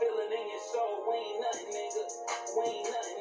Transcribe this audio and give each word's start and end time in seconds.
feel 0.00 0.16
it 0.20 0.32
in 0.32 0.44
your 0.48 0.64
soul. 0.72 1.04
We 1.08 1.14
ain't 1.16 1.40
nothing, 1.40 1.70
nigga. 1.74 2.04
We 2.56 2.64
ain't 2.64 2.88
nothing, 2.90 3.18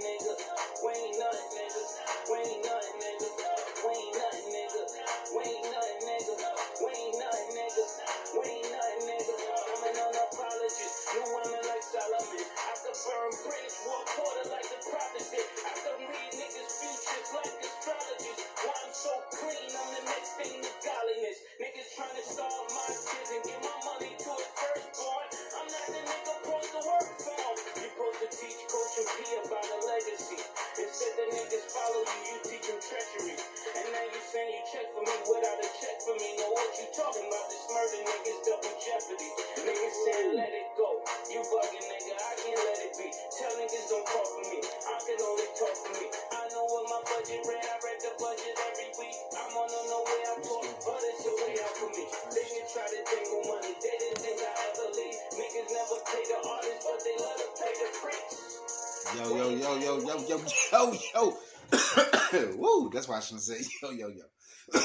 Yo, 59.28 59.50
yo, 59.50 59.80
yo, 59.80 60.00
yo, 60.00 60.28
yo, 60.28 60.42
yo, 60.72 60.94
yo. 61.16 61.38
Woo, 62.58 62.92
that's 62.94 63.08
why 63.08 63.18
I 63.18 63.20
shouldn't 63.22 63.42
say 63.42 63.60
yo, 63.82 63.90
yo, 63.90 64.10
yo. 64.10 64.24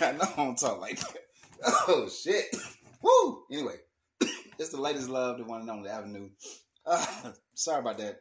I 0.00 0.12
know 0.12 0.20
I 0.22 0.36
don't 0.36 0.56
talk 0.56 0.80
like 0.80 1.00
that. 1.00 1.18
Oh, 1.64 2.08
shit. 2.08 2.54
Woo. 3.02 3.44
Anyway, 3.50 3.74
it's 4.20 4.68
the 4.68 4.80
latest 4.80 5.08
love, 5.08 5.38
the 5.38 5.44
one 5.44 5.62
and 5.62 5.70
only 5.70 5.90
Avenue. 5.90 6.28
Uh, 6.86 7.32
sorry 7.54 7.80
about 7.80 7.98
that, 7.98 8.20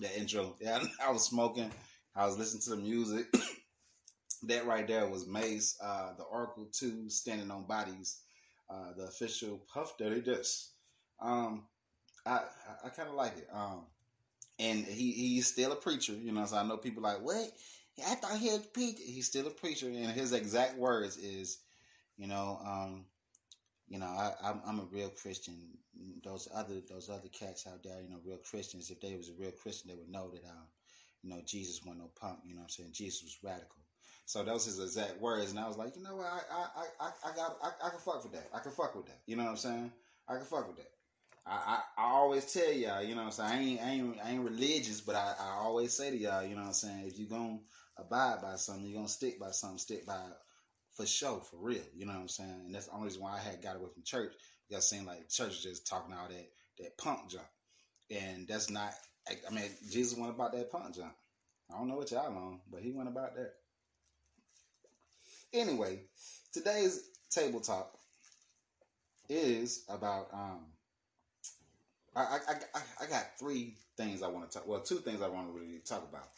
that 0.00 0.18
intro. 0.18 0.56
Yeah, 0.60 0.82
I 1.00 1.12
was 1.12 1.24
smoking. 1.24 1.70
I 2.16 2.26
was 2.26 2.36
listening 2.36 2.62
to 2.62 2.70
the 2.70 2.76
music. 2.76 3.26
that 4.42 4.66
right 4.66 4.86
there 4.86 5.06
was 5.08 5.28
Mase, 5.28 5.76
uh, 5.80 6.14
the 6.16 6.24
Oracle 6.24 6.66
2, 6.72 7.08
Standing 7.08 7.52
on 7.52 7.68
Bodies, 7.68 8.18
uh, 8.68 8.94
the 8.96 9.04
official 9.04 9.60
Puff 9.72 9.96
Daddy 9.96 10.20
Disc. 10.20 10.70
Um, 11.22 11.66
I, 12.26 12.32
I, 12.32 12.86
I 12.86 12.88
kind 12.88 13.08
of 13.08 13.14
like 13.14 13.36
it. 13.38 13.48
Um, 13.52 13.86
and 14.58 14.84
he 14.84 15.12
he's 15.12 15.46
still 15.46 15.72
a 15.72 15.76
preacher, 15.76 16.14
you 16.14 16.32
know. 16.32 16.44
So 16.46 16.56
I 16.56 16.62
know 16.62 16.76
people 16.76 17.02
like, 17.02 17.20
what? 17.20 17.50
I 18.06 18.14
thought 18.14 18.38
he 18.38 18.48
was 18.48 18.58
a 18.58 18.68
preacher. 18.68 19.02
He's 19.04 19.26
still 19.26 19.46
a 19.46 19.50
preacher, 19.50 19.86
and 19.86 20.10
his 20.12 20.32
exact 20.32 20.76
words 20.76 21.16
is, 21.16 21.58
you 22.16 22.26
know, 22.26 22.60
um, 22.64 23.04
you 23.88 23.98
know, 23.98 24.06
I, 24.06 24.32
I'm, 24.42 24.60
I'm 24.66 24.80
a 24.80 24.84
real 24.92 25.10
Christian. 25.10 25.54
Those 26.24 26.48
other 26.54 26.80
those 26.88 27.08
other 27.08 27.28
cats 27.28 27.66
out 27.66 27.82
there, 27.82 28.00
you 28.02 28.10
know, 28.10 28.18
real 28.24 28.38
Christians. 28.38 28.90
If 28.90 29.00
they 29.00 29.16
was 29.16 29.28
a 29.28 29.40
real 29.40 29.50
Christian, 29.50 29.90
they 29.90 29.96
would 29.96 30.10
know 30.10 30.30
that, 30.30 30.44
um, 30.44 30.66
you 31.22 31.30
know, 31.30 31.40
Jesus 31.44 31.80
wasn't 31.84 32.04
no 32.04 32.10
punk. 32.20 32.38
You 32.44 32.54
know, 32.54 32.60
what 32.60 32.64
I'm 32.64 32.70
saying 32.70 32.90
Jesus 32.92 33.22
was 33.22 33.38
radical. 33.42 33.82
So 34.26 34.44
those 34.44 34.66
his 34.66 34.78
exact 34.78 35.20
words, 35.20 35.50
and 35.50 35.58
I 35.58 35.66
was 35.66 35.78
like, 35.78 35.96
you 35.96 36.02
know 36.02 36.16
what, 36.16 36.26
I 36.26 36.40
I 36.50 37.06
I, 37.06 37.10
I 37.30 37.36
got 37.36 37.56
I, 37.62 37.86
I 37.86 37.90
can 37.90 37.98
fuck 37.98 38.22
with 38.22 38.32
that. 38.32 38.48
I 38.54 38.58
can 38.60 38.72
fuck 38.72 38.94
with 38.94 39.06
that. 39.06 39.20
You 39.26 39.36
know 39.36 39.44
what 39.44 39.50
I'm 39.50 39.56
saying? 39.56 39.92
I 40.28 40.34
can 40.36 40.44
fuck 40.44 40.68
with 40.68 40.76
that. 40.76 40.90
I, 41.48 41.54
I, 41.54 42.02
I 42.02 42.10
always 42.12 42.52
tell 42.52 42.72
y'all, 42.72 43.02
you 43.02 43.14
know 43.14 43.24
what 43.24 43.38
I'm 43.40 43.50
saying? 43.50 43.50
I 43.50 43.62
ain't, 43.62 43.80
I 43.80 43.90
ain't, 43.90 44.18
I 44.24 44.30
ain't 44.32 44.44
religious, 44.44 45.00
but 45.00 45.16
I, 45.16 45.34
I 45.40 45.58
always 45.62 45.96
say 45.96 46.10
to 46.10 46.16
y'all, 46.16 46.44
you 46.44 46.54
know 46.54 46.60
what 46.60 46.68
I'm 46.68 46.74
saying? 46.74 47.04
If 47.06 47.18
you're 47.18 47.28
going 47.28 47.60
to 47.96 48.02
abide 48.02 48.42
by 48.42 48.56
something, 48.56 48.84
you're 48.84 48.96
going 48.96 49.06
to 49.06 49.12
stick 49.12 49.40
by 49.40 49.50
something, 49.50 49.78
stick 49.78 50.06
by 50.06 50.16
it 50.16 50.36
for 50.94 51.06
sure, 51.06 51.40
for 51.40 51.56
real. 51.56 51.82
You 51.96 52.06
know 52.06 52.12
what 52.12 52.20
I'm 52.20 52.28
saying? 52.28 52.62
And 52.66 52.74
that's 52.74 52.86
the 52.86 52.92
only 52.92 53.06
reason 53.06 53.22
why 53.22 53.36
I 53.36 53.40
had 53.40 53.62
got 53.62 53.76
away 53.76 53.88
from 53.94 54.02
church. 54.04 54.32
Y'all 54.68 54.80
seem 54.80 55.06
like 55.06 55.28
church 55.30 55.62
just 55.62 55.86
talking 55.86 56.14
all 56.14 56.28
that, 56.28 56.48
that 56.80 56.98
punk 56.98 57.30
junk. 57.30 57.46
And 58.10 58.46
that's 58.46 58.70
not, 58.70 58.92
I 59.28 59.54
mean, 59.54 59.70
Jesus 59.90 60.18
went 60.18 60.34
about 60.34 60.52
that 60.52 60.70
punk 60.70 60.94
junk. 60.94 61.12
I 61.72 61.78
don't 61.78 61.88
know 61.88 61.96
what 61.96 62.10
y'all 62.10 62.26
on, 62.26 62.60
but 62.70 62.82
he 62.82 62.92
went 62.92 63.08
about 63.08 63.34
that. 63.36 63.52
Anyway, 65.52 66.00
today's 66.52 67.00
table 67.30 67.60
talk 67.60 67.90
is 69.28 69.84
about, 69.88 70.28
um, 70.32 70.66
I, 72.16 72.20
I, 72.20 72.54
I, 72.74 72.80
I 73.02 73.06
got 73.06 73.38
three 73.38 73.74
things 73.96 74.22
I 74.22 74.28
want 74.28 74.50
to 74.50 74.58
talk. 74.58 74.66
Well, 74.68 74.80
two 74.80 74.96
things 74.98 75.22
I 75.22 75.28
want 75.28 75.48
to 75.48 75.52
really 75.58 75.80
talk 75.84 76.08
about. 76.08 76.28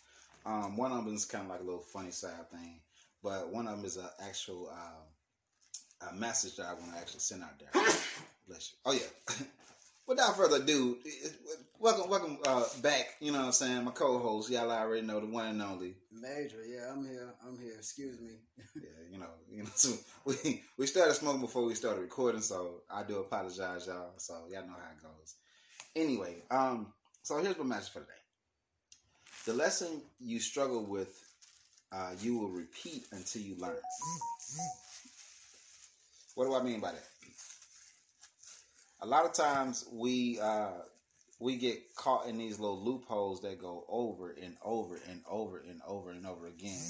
Um, 0.44 0.76
one 0.76 0.92
of 0.92 1.04
them 1.04 1.14
is 1.14 1.24
kind 1.24 1.44
of 1.44 1.50
like 1.50 1.60
a 1.60 1.64
little 1.64 1.80
funny 1.80 2.10
side 2.10 2.50
thing, 2.50 2.80
but 3.22 3.52
one 3.52 3.66
of 3.66 3.76
them 3.76 3.84
is 3.84 3.96
an 3.96 4.08
actual 4.26 4.70
uh, 4.72 6.08
a 6.10 6.14
message 6.14 6.56
that 6.56 6.66
I 6.66 6.74
want 6.74 6.92
to 6.94 6.98
actually 6.98 7.20
send 7.20 7.42
out 7.42 7.58
there. 7.58 7.70
Bless 8.48 8.72
you. 8.72 8.78
Oh 8.86 8.92
yeah. 8.92 9.34
Without 10.06 10.36
further 10.36 10.56
ado, 10.56 10.98
welcome, 11.78 12.10
welcome 12.10 12.38
uh, 12.44 12.64
back. 12.82 13.14
You 13.20 13.30
know 13.30 13.38
what 13.38 13.46
I'm 13.46 13.52
saying? 13.52 13.84
My 13.84 13.92
co-host, 13.92 14.50
y'all 14.50 14.68
already 14.68 15.06
know 15.06 15.20
the 15.20 15.26
one 15.26 15.46
and 15.46 15.62
only. 15.62 15.94
Major, 16.10 16.64
yeah, 16.66 16.90
I'm 16.90 17.06
here. 17.06 17.28
I'm 17.46 17.56
here. 17.56 17.74
Excuse 17.78 18.18
me. 18.20 18.30
yeah, 18.74 18.88
you 19.12 19.18
know, 19.18 19.30
you 19.48 19.62
know. 19.62 19.68
So 19.76 19.92
we 20.24 20.62
we 20.78 20.86
started 20.86 21.14
smoking 21.14 21.42
before 21.42 21.64
we 21.64 21.74
started 21.74 22.00
recording, 22.00 22.40
so 22.40 22.80
I 22.90 23.04
do 23.04 23.18
apologize, 23.18 23.86
y'all. 23.86 24.14
So 24.16 24.34
y'all 24.50 24.66
know 24.66 24.72
how 24.72 24.90
it 24.90 25.02
goes. 25.02 25.36
Anyway, 25.96 26.36
um, 26.50 26.92
so 27.22 27.38
here's 27.38 27.58
my 27.58 27.64
message 27.64 27.92
for 27.92 28.00
today. 28.00 28.12
The 29.46 29.54
lesson 29.54 30.02
you 30.20 30.38
struggle 30.38 30.84
with, 30.84 31.12
uh, 31.90 32.12
you 32.20 32.38
will 32.38 32.50
repeat 32.50 33.06
until 33.12 33.42
you 33.42 33.56
learn. 33.58 33.76
What 36.34 36.44
do 36.44 36.54
I 36.54 36.62
mean 36.62 36.80
by 36.80 36.92
that? 36.92 37.04
A 39.02 39.06
lot 39.06 39.24
of 39.24 39.32
times 39.32 39.84
we 39.92 40.38
uh, 40.40 40.72
we 41.40 41.56
get 41.56 41.78
caught 41.96 42.26
in 42.26 42.38
these 42.38 42.60
little 42.60 42.80
loopholes 42.80 43.40
that 43.40 43.60
go 43.60 43.84
over 43.88 44.30
and 44.30 44.56
over 44.62 45.00
and 45.08 45.22
over 45.28 45.58
and 45.58 45.80
over 45.86 46.10
and 46.10 46.26
over 46.26 46.46
again, 46.46 46.86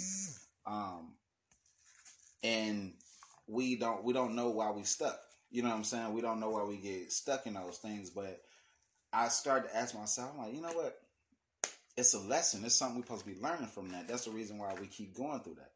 um, 0.67 1.15
and 2.43 2.93
we 3.47 3.77
don't 3.77 4.05
we 4.05 4.13
don't 4.13 4.35
know 4.35 4.51
why 4.51 4.71
we 4.73 4.83
stuck. 4.83 5.19
You 5.51 5.63
know 5.63 5.69
what 5.71 5.77
I'm 5.77 5.85
saying? 5.85 6.13
We 6.13 6.21
don't 6.21 6.41
know 6.41 6.51
why 6.51 6.65
we 6.65 6.77
get 6.77 7.13
stuck 7.13 7.47
in 7.47 7.55
those 7.55 7.79
things, 7.79 8.11
but 8.11 8.41
I 9.13 9.29
started 9.29 9.69
to 9.69 9.77
ask 9.77 9.95
myself, 9.95 10.33
I'm 10.35 10.45
like, 10.45 10.55
you 10.55 10.63
know 10.63 10.73
what? 10.73 11.01
It's 11.97 12.15
a 12.15 12.21
lesson. 12.21 12.65
It's 12.65 12.77
something 12.77 12.99
we're 12.99 13.03
supposed 13.03 13.25
to 13.27 13.35
be 13.35 13.41
learning 13.41 13.67
from 13.67 13.91
that. 13.93 14.09
That's 14.09 14.25
the 14.25 14.31
reason 14.31 14.59
why 14.59 14.75
we 14.81 14.87
keep 14.87 15.15
going 15.15 15.41
through 15.41 15.57
that. 15.57 15.73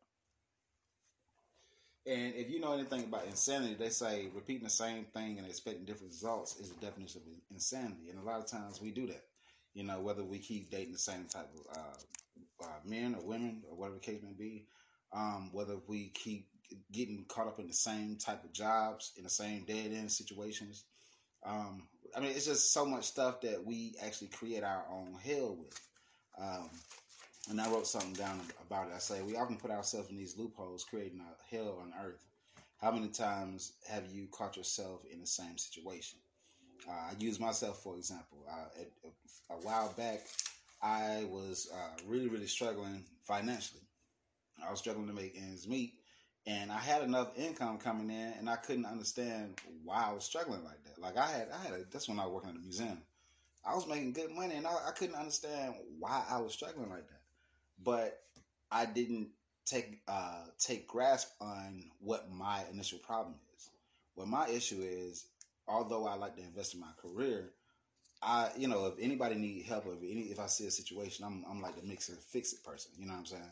And 2.06 2.34
if 2.34 2.50
you 2.50 2.60
know 2.60 2.74
anything 2.74 3.04
about 3.04 3.26
insanity, 3.26 3.74
they 3.74 3.88
say 3.88 4.28
repeating 4.34 4.64
the 4.64 4.70
same 4.70 5.06
thing 5.06 5.38
and 5.38 5.46
expecting 5.46 5.84
different 5.84 6.12
results 6.12 6.58
is 6.60 6.70
the 6.70 6.80
definition 6.84 7.22
of 7.22 7.28
insanity. 7.50 8.10
And 8.10 8.18
a 8.18 8.22
lot 8.22 8.40
of 8.40 8.46
times 8.46 8.80
we 8.80 8.90
do 8.90 9.06
that. 9.06 9.24
You 9.72 9.84
know, 9.84 10.00
whether 10.00 10.22
we 10.22 10.38
keep 10.38 10.70
dating 10.70 10.92
the 10.92 10.98
same 10.98 11.24
type 11.24 11.48
of 11.54 11.76
uh, 11.76 12.64
uh, 12.64 12.78
men 12.84 13.14
or 13.14 13.26
women 13.26 13.62
or 13.68 13.76
whatever 13.76 13.96
the 13.96 14.00
case 14.00 14.20
may 14.22 14.34
be, 14.34 14.66
um, 15.12 15.50
whether 15.52 15.76
we 15.88 16.10
keep 16.10 16.48
getting 16.92 17.24
caught 17.28 17.46
up 17.48 17.58
in 17.58 17.66
the 17.66 17.72
same 17.72 18.16
type 18.16 18.44
of 18.44 18.52
jobs, 18.52 19.12
in 19.16 19.24
the 19.24 19.30
same 19.30 19.64
dead 19.64 19.92
end 19.92 20.12
situations, 20.12 20.84
um, 21.44 21.88
I 22.16 22.20
mean, 22.20 22.30
it's 22.30 22.46
just 22.46 22.72
so 22.72 22.86
much 22.86 23.04
stuff 23.04 23.40
that 23.40 23.64
we 23.64 23.94
actually 24.04 24.28
create 24.28 24.62
our 24.62 24.84
own 24.90 25.16
hell 25.24 25.56
with. 25.58 25.80
Um, 26.38 26.70
and 27.50 27.60
I 27.60 27.68
wrote 27.68 27.86
something 27.86 28.12
down 28.12 28.40
about 28.66 28.88
it. 28.88 28.94
I 28.94 28.98
say 28.98 29.20
we 29.22 29.36
often 29.36 29.56
put 29.56 29.70
ourselves 29.70 30.10
in 30.10 30.16
these 30.16 30.38
loopholes, 30.38 30.84
creating 30.84 31.20
a 31.20 31.54
hell 31.54 31.78
on 31.82 31.92
earth. 32.04 32.24
How 32.80 32.90
many 32.90 33.08
times 33.08 33.72
have 33.88 34.04
you 34.12 34.28
caught 34.30 34.56
yourself 34.56 35.00
in 35.12 35.20
the 35.20 35.26
same 35.26 35.58
situation? 35.58 36.18
Uh, 36.88 36.92
I 36.92 37.12
use 37.18 37.40
myself 37.40 37.82
for 37.82 37.96
example. 37.96 38.38
Uh, 38.48 38.80
at, 38.80 38.88
a 39.50 39.54
while 39.62 39.92
back, 39.96 40.20
I 40.82 41.24
was 41.30 41.68
uh, 41.72 42.00
really, 42.06 42.28
really 42.28 42.46
struggling 42.46 43.04
financially. 43.22 43.82
I 44.66 44.70
was 44.70 44.78
struggling 44.78 45.06
to 45.08 45.12
make 45.12 45.36
ends 45.36 45.68
meet, 45.68 45.92
and 46.46 46.70
I 46.70 46.78
had 46.78 47.02
enough 47.02 47.38
income 47.38 47.78
coming 47.78 48.10
in, 48.10 48.34
and 48.38 48.50
I 48.50 48.56
couldn't 48.56 48.86
understand 48.86 49.54
why 49.82 50.04
I 50.08 50.12
was 50.12 50.24
struggling 50.24 50.62
like 50.64 50.82
that. 50.84 51.00
Like 51.00 51.16
I 51.16 51.26
had, 51.26 51.48
I 51.50 51.62
had. 51.62 51.72
A, 51.72 51.84
that's 51.90 52.08
when 52.08 52.18
I 52.18 52.24
was 52.24 52.34
working 52.34 52.50
at 52.50 52.56
the 52.56 52.62
museum. 52.62 52.98
I 53.64 53.74
was 53.74 53.86
making 53.86 54.12
good 54.12 54.30
money, 54.30 54.56
and 54.56 54.66
I, 54.66 54.72
I 54.88 54.90
couldn't 54.90 55.14
understand 55.14 55.74
why 55.98 56.22
I 56.28 56.38
was 56.40 56.52
struggling 56.52 56.90
like 56.90 57.08
that. 57.08 57.20
But 57.82 58.20
I 58.70 58.84
didn't 58.84 59.28
take 59.64 60.00
uh, 60.06 60.44
take 60.58 60.86
grasp 60.86 61.30
on 61.40 61.84
what 62.00 62.30
my 62.30 62.62
initial 62.70 62.98
problem 62.98 63.36
is. 63.56 63.70
What 64.14 64.28
my 64.28 64.48
issue 64.48 64.82
is, 64.82 65.26
although 65.66 66.06
I 66.06 66.14
like 66.14 66.36
to 66.36 66.42
invest 66.42 66.74
in 66.74 66.80
my 66.80 66.92
career, 67.00 67.50
I 68.22 68.50
you 68.56 68.68
know 68.68 68.86
if 68.86 68.94
anybody 69.00 69.36
need 69.36 69.64
help, 69.64 69.86
if 69.86 70.02
any 70.02 70.22
if 70.30 70.38
I 70.38 70.46
see 70.46 70.66
a 70.66 70.70
situation, 70.70 71.24
I'm 71.24 71.44
I'm 71.48 71.62
like 71.62 71.80
the 71.80 71.86
mix 71.86 72.10
and 72.10 72.18
fix 72.18 72.52
it 72.52 72.62
person. 72.62 72.92
You 72.98 73.06
know 73.06 73.14
what 73.14 73.20
I'm 73.20 73.26
saying? 73.26 73.42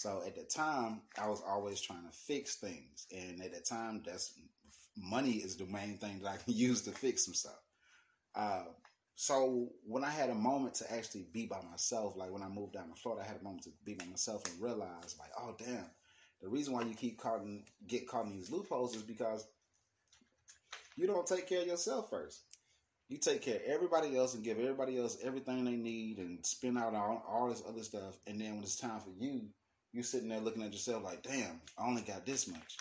So 0.00 0.22
at 0.26 0.34
the 0.34 0.44
time, 0.44 1.02
I 1.20 1.28
was 1.28 1.42
always 1.46 1.78
trying 1.78 2.06
to 2.06 2.10
fix 2.10 2.54
things, 2.54 3.06
and 3.14 3.42
at 3.42 3.52
the 3.52 3.60
time, 3.60 4.02
that's 4.02 4.32
money 4.96 5.32
is 5.32 5.58
the 5.58 5.66
main 5.66 5.98
thing 5.98 6.20
that 6.20 6.28
I 6.30 6.36
can 6.38 6.54
use 6.56 6.80
to 6.82 6.90
fix 6.90 7.26
some 7.26 7.34
stuff. 7.34 7.60
Uh, 8.34 8.64
so 9.14 9.68
when 9.86 10.02
I 10.02 10.08
had 10.08 10.30
a 10.30 10.34
moment 10.34 10.76
to 10.76 10.90
actually 10.90 11.26
be 11.34 11.44
by 11.44 11.60
myself, 11.70 12.16
like 12.16 12.32
when 12.32 12.42
I 12.42 12.48
moved 12.48 12.72
down 12.72 12.88
to 12.88 12.94
Florida, 12.94 13.22
I 13.22 13.28
had 13.30 13.42
a 13.42 13.44
moment 13.44 13.64
to 13.64 13.72
be 13.84 13.92
by 13.92 14.06
myself 14.06 14.42
and 14.46 14.58
realize, 14.58 15.16
like, 15.18 15.32
oh 15.38 15.54
damn, 15.58 15.84
the 16.40 16.48
reason 16.48 16.72
why 16.72 16.80
you 16.84 16.94
keep 16.94 17.18
caught 17.18 17.42
in, 17.42 17.64
get 17.86 18.08
caught 18.08 18.24
in 18.24 18.32
these 18.32 18.50
loopholes 18.50 18.96
is 18.96 19.02
because 19.02 19.46
you 20.96 21.08
don't 21.08 21.26
take 21.26 21.46
care 21.46 21.60
of 21.60 21.66
yourself 21.66 22.08
first. 22.08 22.40
You 23.10 23.18
take 23.18 23.42
care 23.42 23.56
of 23.56 23.62
everybody 23.66 24.16
else 24.16 24.32
and 24.32 24.42
give 24.42 24.58
everybody 24.58 24.98
else 24.98 25.18
everything 25.22 25.66
they 25.66 25.76
need 25.76 26.16
and 26.16 26.38
spend 26.46 26.78
out 26.78 26.94
all, 26.94 27.22
all 27.28 27.50
this 27.50 27.62
other 27.68 27.82
stuff. 27.82 28.16
And 28.26 28.40
then 28.40 28.54
when 28.54 28.62
it's 28.62 28.76
time 28.76 29.00
for 29.00 29.12
you, 29.22 29.50
you 29.92 30.02
sitting 30.02 30.28
there 30.28 30.40
looking 30.40 30.62
at 30.62 30.72
yourself 30.72 31.04
like, 31.04 31.22
damn, 31.22 31.60
I 31.78 31.86
only 31.86 32.02
got 32.02 32.26
this 32.26 32.48
much. 32.48 32.76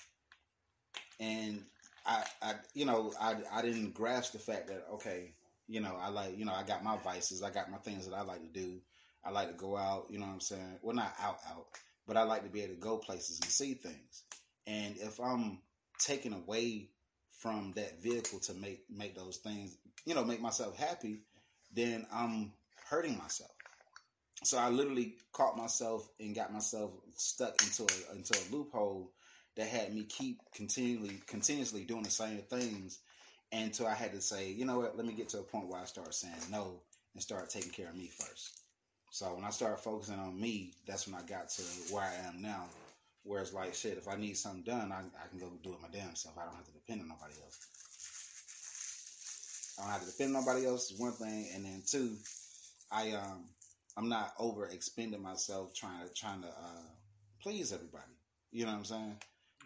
And 1.19 1.63
I, 2.05 2.23
I 2.41 2.53
you 2.73 2.85
know, 2.85 3.13
I, 3.19 3.35
I 3.51 3.61
didn't 3.61 3.93
grasp 3.93 4.33
the 4.33 4.39
fact 4.39 4.67
that, 4.67 4.85
okay, 4.93 5.33
you 5.67 5.81
know, 5.81 5.97
I 5.99 6.09
like, 6.09 6.37
you 6.37 6.45
know, 6.45 6.53
I 6.53 6.63
got 6.63 6.83
my 6.83 6.97
vices. 6.97 7.43
I 7.43 7.49
got 7.51 7.71
my 7.71 7.77
things 7.77 8.07
that 8.07 8.15
I 8.15 8.21
like 8.21 8.41
to 8.41 8.59
do. 8.59 8.79
I 9.23 9.31
like 9.31 9.49
to 9.49 9.53
go 9.53 9.75
out, 9.75 10.07
you 10.09 10.19
know 10.19 10.25
what 10.25 10.33
I'm 10.33 10.39
saying? 10.39 10.79
Well, 10.81 10.95
not 10.95 11.13
out, 11.21 11.39
out, 11.49 11.65
but 12.07 12.17
I 12.17 12.23
like 12.23 12.43
to 12.43 12.49
be 12.49 12.61
able 12.61 12.75
to 12.75 12.79
go 12.79 12.97
places 12.97 13.39
and 13.41 13.49
see 13.49 13.73
things. 13.73 14.23
And 14.65 14.95
if 14.97 15.19
I'm 15.19 15.59
taken 15.99 16.33
away 16.33 16.89
from 17.31 17.73
that 17.75 18.01
vehicle 18.01 18.39
to 18.39 18.53
make 18.53 18.83
make 18.89 19.15
those 19.15 19.37
things, 19.37 19.77
you 20.05 20.15
know, 20.15 20.23
make 20.23 20.41
myself 20.41 20.77
happy, 20.77 21.19
then 21.73 22.05
I'm 22.11 22.53
hurting 22.89 23.17
myself. 23.17 23.51
So 24.43 24.57
I 24.57 24.69
literally 24.69 25.17
caught 25.33 25.57
myself 25.57 26.11
and 26.19 26.35
got 26.35 26.53
myself 26.53 27.01
stuck 27.15 27.61
into 27.61 27.85
a 27.85 28.11
into 28.13 28.39
a 28.39 28.41
loophole 28.43 29.15
that 29.55 29.67
had 29.67 29.93
me 29.93 30.05
keep 30.05 30.51
continually 30.53 31.19
continuously 31.19 31.85
doing 31.85 32.03
the 32.03 32.11
same 32.11 32.41
things 32.43 33.03
until 33.51 33.87
I 33.87 33.95
had 33.95 34.13
to 34.13 34.21
say, 34.21 34.51
you 34.51 34.65
know 34.65 34.79
what, 34.79 34.97
let 34.97 35.05
me 35.05 35.13
get 35.13 35.29
to 35.29 35.39
a 35.41 35.43
point 35.43 35.67
where 35.69 35.81
I 35.81 35.85
start 35.85 36.13
saying 36.15 36.49
no 36.49 36.83
and 37.13 37.23
start 37.23 37.49
taking 37.49 37.71
care 37.71 37.89
of 37.89 37.97
me 37.97 38.07
first. 38.07 38.63
So 39.11 39.35
when 39.35 39.45
I 39.45 39.51
started 39.51 39.77
focusing 39.77 40.19
on 40.19 40.39
me, 40.39 40.73
that's 40.85 41.07
when 41.07 41.15
I 41.15 41.25
got 41.25 41.49
to 41.51 41.63
where 41.93 42.03
I 42.03 42.15
am 42.15 42.41
now. 42.41 42.69
Whereas 43.23 43.53
like 43.53 43.73
shit, 43.75 43.97
if 43.97 44.07
I 44.07 44.15
need 44.17 44.35
something 44.35 44.63
done, 44.63 44.91
I, 44.91 45.09
I 45.21 45.27
can 45.27 45.39
go 45.39 45.57
do 45.57 45.73
it 45.73 45.81
my 45.81 45.89
damn 45.89 46.15
self. 46.15 46.37
I 46.37 46.45
don't 46.45 46.55
have 46.55 46.65
to 46.67 46.73
depend 46.73 47.01
on 47.01 47.09
nobody 47.09 47.35
else. 47.41 47.71
I 49.79 49.83
don't 49.83 49.91
have 49.91 50.05
to 50.05 50.11
depend 50.11 50.35
on 50.35 50.45
nobody 50.45 50.65
else 50.65 50.91
is 50.91 50.99
one 50.99 51.13
thing, 51.13 51.49
and 51.53 51.65
then 51.65 51.83
two, 51.85 52.17
I 52.91 53.11
um 53.13 53.55
I'm 53.99 54.07
not 54.07 54.33
over 54.39 54.65
expending 54.67 55.21
myself 55.21 55.73
trying 55.73 56.07
to 56.07 56.13
trying 56.13 56.41
to 56.43 56.47
uh, 56.47 56.87
please 57.43 57.73
everybody. 57.73 58.13
You 58.49 58.63
know 58.65 58.71
what 58.71 58.77
I'm 58.77 58.85
saying? 58.85 59.17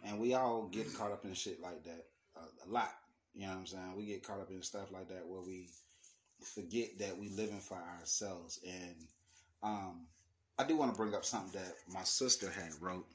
And 0.04 0.20
we 0.20 0.34
all 0.34 0.64
get 0.72 0.92
caught 0.96 1.12
up 1.12 1.24
in 1.24 1.36
shit 1.36 1.62
like 1.62 1.84
that 1.84 2.06
a, 2.36 2.40
a 2.40 2.68
lot. 2.68 2.90
You 3.36 3.46
know 3.46 3.50
what 3.50 3.60
I'm 3.60 3.66
saying? 3.68 3.94
We 3.96 4.08
get 4.08 4.24
caught 4.24 4.40
up 4.40 4.50
in 4.50 4.64
stuff 4.64 4.92
like 4.92 5.08
that 5.10 5.28
where 5.28 5.42
we 5.42 5.70
forget 6.56 6.98
that 6.98 7.16
we 7.16 7.30
living 7.30 7.60
for 7.60 7.78
ourselves. 7.78 8.60
And 8.66 8.96
um, 9.62 10.08
I 10.58 10.64
do 10.64 10.78
want 10.78 10.92
to 10.92 10.98
bring 10.98 11.14
up 11.14 11.26
something 11.26 11.62
that 11.62 11.76
my 11.88 12.04
sister 12.04 12.50
had 12.50 12.72
wrote 12.82 13.06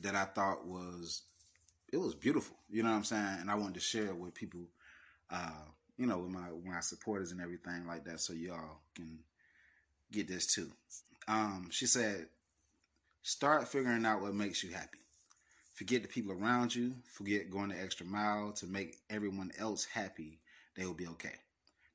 that 0.00 0.14
I 0.14 0.24
thought 0.24 0.66
was 0.66 1.24
it 1.92 1.98
was 1.98 2.14
beautiful. 2.14 2.56
You 2.70 2.84
know 2.84 2.88
what 2.88 2.96
I'm 2.96 3.04
saying? 3.04 3.36
And 3.40 3.50
I 3.50 3.54
wanted 3.54 3.74
to 3.74 3.80
share 3.80 4.06
it 4.06 4.16
with 4.16 4.32
people, 4.32 4.66
uh, 5.30 5.66
you 5.98 6.06
know, 6.06 6.20
with 6.20 6.30
my 6.30 6.50
with 6.50 6.64
my 6.64 6.80
supporters 6.80 7.32
and 7.32 7.40
everything 7.42 7.86
like 7.86 8.04
that, 8.06 8.20
so 8.20 8.32
y'all 8.32 8.80
can 8.94 9.18
get 10.12 10.28
this 10.28 10.46
too. 10.46 10.70
Um, 11.26 11.68
she 11.70 11.86
said, 11.86 12.28
"Start 13.22 13.68
figuring 13.68 14.06
out 14.06 14.22
what 14.22 14.34
makes 14.34 14.62
you 14.62 14.70
happy." 14.70 14.98
Forget 15.74 16.02
the 16.02 16.08
people 16.08 16.32
around 16.32 16.74
you. 16.74 16.96
Forget 17.04 17.50
going 17.50 17.68
the 17.68 17.80
extra 17.80 18.04
mile 18.04 18.52
to 18.54 18.66
make 18.66 18.98
everyone 19.10 19.52
else 19.58 19.84
happy. 19.84 20.40
They 20.74 20.84
will 20.84 20.94
be 20.94 21.06
okay. 21.06 21.36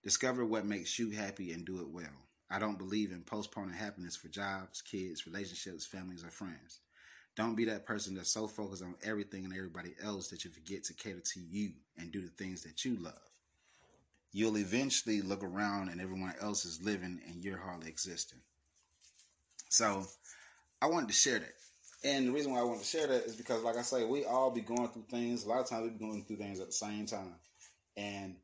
Discover 0.04 0.46
what 0.46 0.66
makes 0.66 0.98
you 0.98 1.10
happy 1.12 1.52
and 1.52 1.66
do 1.66 1.82
it 1.82 1.90
well. 1.90 2.28
I 2.50 2.60
don't 2.60 2.78
believe 2.78 3.12
in 3.12 3.24
postponing 3.24 3.74
happiness 3.74 4.16
for 4.16 4.28
jobs, 4.30 4.82
kids, 4.82 5.26
relationships, 5.26 5.86
families, 5.86 6.24
or 6.24 6.30
friends. 6.30 6.80
Don't 7.36 7.56
be 7.56 7.66
that 7.66 7.86
person 7.86 8.16
that's 8.16 8.30
so 8.30 8.48
focused 8.48 8.84
on 8.84 8.96
everything 9.04 9.44
and 9.44 9.54
everybody 9.54 9.96
else 10.02 10.28
that 10.30 10.46
you 10.46 10.52
forget 10.52 10.84
to 10.86 10.94
cater 10.94 11.20
to 11.20 11.40
you 11.40 11.74
and 11.98 12.12
do 12.12 12.22
the 12.22 12.30
things 12.30 12.64
that 12.64 12.86
you 12.86 12.96
love. 12.98 13.33
You'll 14.34 14.58
eventually 14.58 15.22
look 15.22 15.44
around 15.44 15.90
and 15.90 16.02
everyone 16.02 16.34
else 16.42 16.66
is 16.66 16.82
living 16.82 17.22
and 17.28 17.44
you're 17.44 17.60
hardly 17.60 17.88
existing. 17.88 18.40
So 19.70 20.06
I 20.82 20.88
wanted 20.88 21.08
to 21.08 21.14
share 21.14 21.40
that. 21.40 21.54
And 22.04 22.28
the 22.28 22.32
reason 22.32 22.52
why 22.52 22.60
I 22.60 22.64
want 22.64 22.82
to 22.82 22.86
share 22.86 23.08
that 23.08 23.26
is 23.26 23.36
because, 23.36 23.64
like 23.64 23.78
I 23.78 23.82
say, 23.82 24.04
we 24.04 24.26
all 24.26 24.52
be 24.52 24.62
going 24.62 24.90
through 24.90 25.06
things. 25.10 25.46
A 25.46 25.50
lot 25.50 25.62
of 25.62 25.70
times 25.70 25.84
we 25.84 25.90
be 25.92 26.06
going 26.06 26.26
through 26.26 26.38
things 26.38 26.60
at 26.60 26.68
the 26.68 26.74
same 26.74 27.06
time. 27.06 27.36
And 27.96 28.36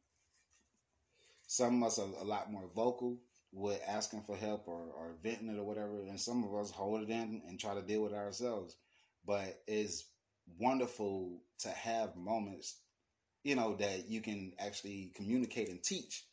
some 1.47 1.81
of 1.81 1.88
us 1.88 2.00
are 2.00 2.07
a 2.21 2.24
lot 2.24 2.51
more 2.51 2.69
vocal 2.74 3.18
with 3.51 3.81
asking 3.88 4.21
for 4.21 4.38
help 4.38 4.68
or, 4.68 4.80
or 4.95 5.15
venting 5.24 5.50
it 5.50 5.59
or 5.59 5.63
whatever. 5.63 6.03
And 6.07 6.19
some 6.19 6.44
of 6.44 6.53
us 6.53 6.71
hold 6.71 7.01
it 7.01 7.09
in 7.09 7.41
and 7.47 7.59
try 7.59 7.74
to 7.74 7.81
deal 7.81 8.03
with 8.03 8.13
it 8.13 8.18
ourselves. 8.18 8.75
But 9.25 9.62
it's 9.68 10.06
wonderful 10.57 11.41
to 11.59 11.69
have 11.69 12.15
moments, 12.15 12.77
you 13.44 13.56
know, 13.56 13.75
that 13.75 14.09
you 14.09 14.21
can 14.21 14.53
actually 14.59 15.12
communicate 15.15 15.69
and 15.69 15.81
teach. 15.81 16.25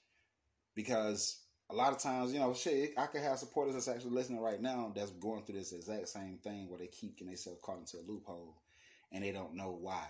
Because 0.74 1.40
a 1.70 1.74
lot 1.74 1.92
of 1.92 1.98
times, 1.98 2.32
you 2.32 2.38
know, 2.38 2.54
shit, 2.54 2.92
I 2.96 3.06
could 3.06 3.22
have 3.22 3.38
supporters 3.38 3.74
that's 3.74 3.88
actually 3.88 4.12
listening 4.12 4.40
right 4.40 4.60
now 4.60 4.92
that's 4.94 5.10
going 5.10 5.44
through 5.44 5.56
this 5.56 5.72
exact 5.72 6.08
same 6.08 6.38
thing 6.42 6.68
where 6.68 6.78
they 6.78 6.86
keep 6.86 7.16
getting 7.16 7.28
themselves 7.28 7.60
caught 7.62 7.78
into 7.78 7.96
a 7.98 8.06
loophole 8.06 8.56
and 9.12 9.24
they 9.24 9.32
don't 9.32 9.54
know 9.54 9.76
why. 9.80 10.04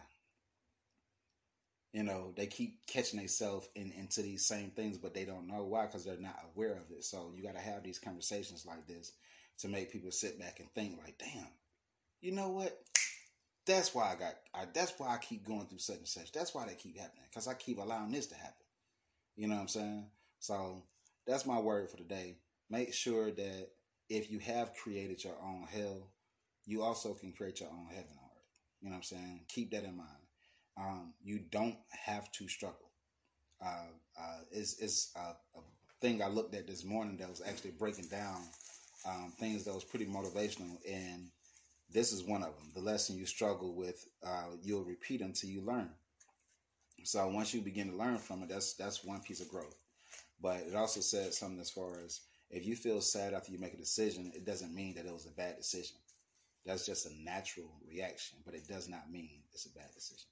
You 1.92 2.02
know, 2.02 2.34
they 2.36 2.46
keep 2.46 2.86
catching 2.86 3.18
themselves 3.18 3.68
in, 3.74 3.90
into 3.96 4.20
these 4.20 4.44
same 4.44 4.70
things, 4.70 4.98
but 4.98 5.14
they 5.14 5.24
don't 5.24 5.48
know 5.48 5.64
why 5.64 5.86
because 5.86 6.04
they're 6.04 6.18
not 6.18 6.44
aware 6.54 6.72
of 6.72 6.90
it. 6.90 7.04
So 7.04 7.32
you 7.34 7.42
got 7.42 7.54
to 7.54 7.60
have 7.60 7.82
these 7.82 7.98
conversations 7.98 8.66
like 8.66 8.86
this 8.86 9.12
to 9.60 9.68
make 9.68 9.90
people 9.90 10.10
sit 10.10 10.38
back 10.38 10.60
and 10.60 10.70
think, 10.74 10.98
like, 11.02 11.16
damn, 11.18 11.46
you 12.20 12.32
know 12.32 12.50
what? 12.50 12.78
That's 13.66 13.94
why 13.94 14.12
I 14.12 14.14
got. 14.14 14.34
I, 14.54 14.66
that's 14.72 14.94
why 14.98 15.08
I 15.08 15.18
keep 15.18 15.44
going 15.44 15.66
through 15.66 15.78
such 15.78 15.96
and 15.96 16.08
such. 16.08 16.32
That's 16.32 16.54
why 16.54 16.66
they 16.66 16.74
keep 16.74 16.98
happening 16.98 17.24
because 17.28 17.48
I 17.48 17.54
keep 17.54 17.78
allowing 17.78 18.12
this 18.12 18.26
to 18.28 18.36
happen. 18.36 18.54
You 19.36 19.48
know 19.48 19.56
what 19.56 19.62
I'm 19.62 19.68
saying? 19.68 20.06
So 20.38 20.84
that's 21.26 21.46
my 21.46 21.58
word 21.58 21.90
for 21.90 21.96
today. 21.96 22.36
Make 22.70 22.94
sure 22.94 23.30
that 23.30 23.68
if 24.08 24.30
you 24.30 24.38
have 24.38 24.74
created 24.74 25.22
your 25.24 25.36
own 25.42 25.66
hell, 25.70 26.10
you 26.64 26.82
also 26.82 27.14
can 27.14 27.32
create 27.32 27.60
your 27.60 27.68
own 27.70 27.86
heaven 27.88 28.16
on. 28.22 28.30
You 28.80 28.88
know 28.88 28.96
what 28.96 28.98
I'm 28.98 29.02
saying? 29.02 29.40
Keep 29.48 29.72
that 29.72 29.84
in 29.84 29.96
mind. 29.96 30.08
Um, 30.78 31.14
you 31.22 31.40
don't 31.50 31.76
have 31.90 32.30
to 32.32 32.48
struggle. 32.48 32.90
Uh, 33.64 33.88
uh, 34.20 34.38
it's 34.52 34.78
it's 34.80 35.12
a, 35.16 35.20
a, 35.58 35.62
thing 36.02 36.22
I 36.22 36.28
looked 36.28 36.54
at 36.54 36.66
this 36.66 36.84
morning 36.84 37.16
that 37.16 37.30
was 37.30 37.40
actually 37.40 37.70
breaking 37.70 38.04
down 38.04 38.36
um, 39.08 39.32
things 39.40 39.64
that 39.64 39.74
was 39.74 39.82
pretty 39.82 40.04
motivational, 40.04 40.76
and 40.86 41.28
this 41.90 42.12
is 42.12 42.24
one 42.24 42.42
of 42.42 42.54
them. 42.56 42.70
The 42.74 42.80
lesson 42.80 43.16
you 43.16 43.26
struggle 43.26 43.74
with, 43.74 44.06
uh, 44.24 44.56
you'll 44.62 44.84
repeat 44.84 45.20
until 45.20 45.50
you 45.50 45.60
learn. 45.60 45.90
So 47.04 47.26
once 47.28 47.54
you 47.54 47.60
begin 47.60 47.90
to 47.90 47.96
learn 47.96 48.18
from 48.18 48.42
it, 48.42 48.48
that's 48.48 48.74
that's 48.74 49.04
one 49.04 49.20
piece 49.20 49.40
of 49.40 49.48
growth. 49.48 49.76
But 50.40 50.62
it 50.68 50.74
also 50.74 51.00
said 51.00 51.32
something 51.32 51.60
as 51.60 51.70
far 51.70 52.00
as 52.04 52.20
if 52.50 52.66
you 52.66 52.76
feel 52.76 53.00
sad 53.00 53.34
after 53.34 53.52
you 53.52 53.58
make 53.58 53.74
a 53.74 53.78
decision, 53.78 54.32
it 54.34 54.44
doesn't 54.44 54.74
mean 54.74 54.94
that 54.94 55.06
it 55.06 55.12
was 55.12 55.26
a 55.26 55.30
bad 55.30 55.56
decision. 55.56 55.96
That's 56.64 56.84
just 56.84 57.06
a 57.06 57.22
natural 57.22 57.70
reaction, 57.88 58.38
but 58.44 58.54
it 58.54 58.66
does 58.66 58.88
not 58.88 59.10
mean 59.10 59.42
it's 59.52 59.66
a 59.66 59.70
bad 59.70 59.92
decision. 59.94 60.26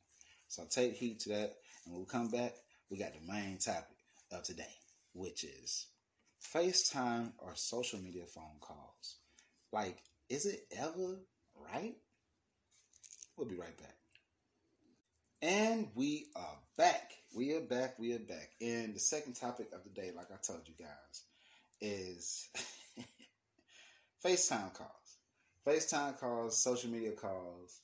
So 0.49 0.65
take 0.69 0.95
heed 0.95 1.21
to 1.21 1.29
that. 1.31 1.57
And 1.85 1.95
when 1.95 2.01
we 2.01 2.07
come 2.07 2.29
back, 2.29 2.55
we 2.91 2.99
got 2.99 3.13
the 3.15 3.33
main 3.33 3.59
topic 3.59 3.97
of 4.33 4.43
today, 4.43 4.75
which 5.13 5.45
is 5.45 5.87
FaceTime 6.43 7.33
or 7.39 7.55
social 7.55 8.01
media 8.01 8.27
phone 8.27 8.59
calls. 8.61 9.17
Like, 9.73 9.99
is 10.29 10.47
it 10.47 10.67
ever 10.77 11.21
right? 11.73 11.95
We'll 13.37 13.49
be 13.49 13.57
right 13.57 13.77
back. 13.77 13.97
And 15.43 15.89
we 15.95 16.27
are 16.37 16.59
back. 16.79 17.13
We 17.35 17.53
are 17.55 17.61
back. 17.61 17.99
We 17.99 18.15
are 18.15 18.19
back. 18.19 18.51
And 18.61 18.95
the 18.95 19.01
second 19.01 19.35
topic 19.35 19.69
of 19.73 19.83
the 19.85 19.91
day, 19.91 20.11
like 20.17 20.31
I 20.33 20.37
told 20.47 20.63
you 20.67 20.75
guys, 20.79 21.25
is 21.81 22.49
FaceTime 24.25 24.73
calls. 24.73 25.19
FaceTime 25.67 26.19
calls, 26.19 26.63
social 26.63 26.91
media 26.91 27.13
calls. 27.13 27.81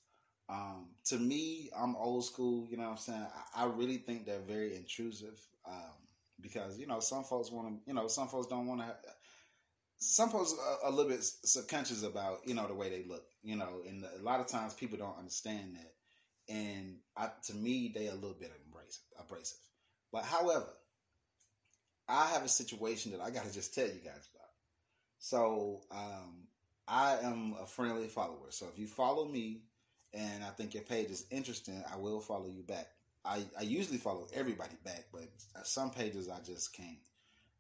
Um, 0.49 0.89
to 1.07 1.17
me, 1.19 1.71
I'm 1.77 1.97
old 1.97 2.25
school. 2.25 2.67
You 2.71 2.77
know 2.77 2.85
what 2.85 2.91
I'm 2.93 2.97
saying? 2.99 3.27
I, 3.55 3.65
I 3.65 3.67
really 3.67 3.99
think 3.99 4.27
they're 4.27 4.41
very 4.41 4.75
intrusive 4.77 5.39
um, 5.67 5.95
because 6.41 6.79
you 6.79 6.87
know 6.87 7.01
some 7.01 7.25
folks 7.25 7.51
want 7.51 7.69
to. 7.69 7.75
You 7.87 7.95
know 7.95 8.09
some 8.09 8.29
folks 8.29 8.47
don't 8.47 8.67
want 8.67 8.81
to. 8.81 8.97
Some 10.01 10.31
folks 10.31 10.55
are 10.83 10.89
a 10.89 10.91
little 10.91 11.11
bit 11.11 11.23
subconscious 11.23 12.03
about 12.03 12.41
you 12.47 12.55
know 12.55 12.67
the 12.67 12.75
way 12.75 12.91
they 12.91 13.05
look. 13.09 13.25
You 13.43 13.57
know, 13.57 13.83
and 13.87 14.05
a 14.19 14.23
lot 14.23 14.41
of 14.41 14.47
times 14.49 14.75
people 14.75 14.99
don't 14.99 15.19
understand 15.19 15.77
that 15.77 15.93
and 16.51 16.97
I, 17.17 17.31
to 17.47 17.55
me, 17.55 17.93
they 17.95 18.09
are 18.09 18.13
a 18.13 18.15
little 18.15 18.37
bit 18.39 18.51
abrasive, 18.69 19.03
abrasive. 19.19 19.59
But 20.13 20.25
however, 20.25 20.67
I 22.09 22.27
have 22.27 22.45
a 22.45 22.49
situation 22.49 23.13
that 23.13 23.21
I 23.21 23.31
got 23.31 23.45
to 23.45 23.55
just 23.55 23.73
tell 23.73 23.87
you 23.87 24.01
guys 24.05 24.29
about. 24.35 24.49
So 25.21 25.83
um, 25.93 26.49
I 26.89 27.19
am 27.23 27.55
a 27.63 27.67
friendly 27.67 28.09
follower. 28.09 28.51
So 28.51 28.67
if 28.73 28.79
you 28.79 28.89
follow 28.89 29.25
me 29.25 29.63
and 30.13 30.43
I 30.43 30.49
think 30.49 30.75
your 30.75 30.83
page 30.83 31.11
is 31.11 31.27
interesting, 31.31 31.85
I 31.93 31.97
will 31.97 32.21
follow 32.21 32.49
you 32.49 32.63
back. 32.63 32.89
I, 33.25 33.43
I 33.57 33.63
usually 33.63 33.99
follow 33.99 34.27
everybody 34.35 34.75
back, 34.85 35.05
but 35.13 35.29
some 35.63 35.91
pages 35.91 36.29
I 36.29 36.41
just 36.45 36.75
can't. 36.75 36.99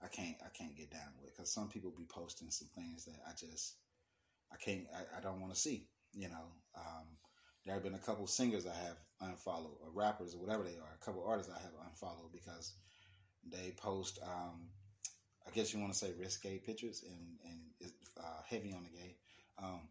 I 0.02 0.08
can't 0.08 0.36
I 0.44 0.48
can't 0.56 0.76
get 0.76 0.90
down 0.90 1.12
with 1.20 1.34
because 1.34 1.52
some 1.52 1.68
people 1.68 1.92
be 1.96 2.06
posting 2.08 2.50
some 2.50 2.68
things 2.74 3.04
that 3.04 3.20
I 3.26 3.32
just 3.32 3.76
I 4.52 4.56
can't 4.56 4.86
I, 4.94 5.18
I 5.18 5.20
don't 5.20 5.40
want 5.40 5.54
to 5.54 5.60
see. 5.60 5.86
You 6.12 6.28
know, 6.28 6.46
um, 6.76 7.06
there 7.64 7.74
have 7.74 7.84
been 7.84 7.94
a 7.94 7.98
couple 7.98 8.26
singers 8.26 8.66
I 8.66 8.74
have 8.74 8.96
unfollowed, 9.20 9.76
or 9.82 9.90
rappers, 9.92 10.34
or 10.34 10.40
whatever 10.40 10.64
they 10.64 10.76
are. 10.76 10.98
A 11.00 11.04
couple 11.04 11.24
artists 11.24 11.52
I 11.52 11.60
have 11.60 11.72
unfollowed 11.86 12.32
because 12.32 12.74
they 13.48 13.72
post, 13.76 14.18
um, 14.24 14.70
I 15.46 15.50
guess 15.50 15.72
you 15.72 15.80
want 15.80 15.92
to 15.92 15.98
say 15.98 16.12
risque 16.18 16.58
pictures 16.58 17.04
and 17.06 17.38
and 17.44 17.92
uh, 18.18 18.42
heavy 18.48 18.72
on 18.72 18.84
the 18.84 18.90
gay. 18.90 19.16
Um, 19.62 19.88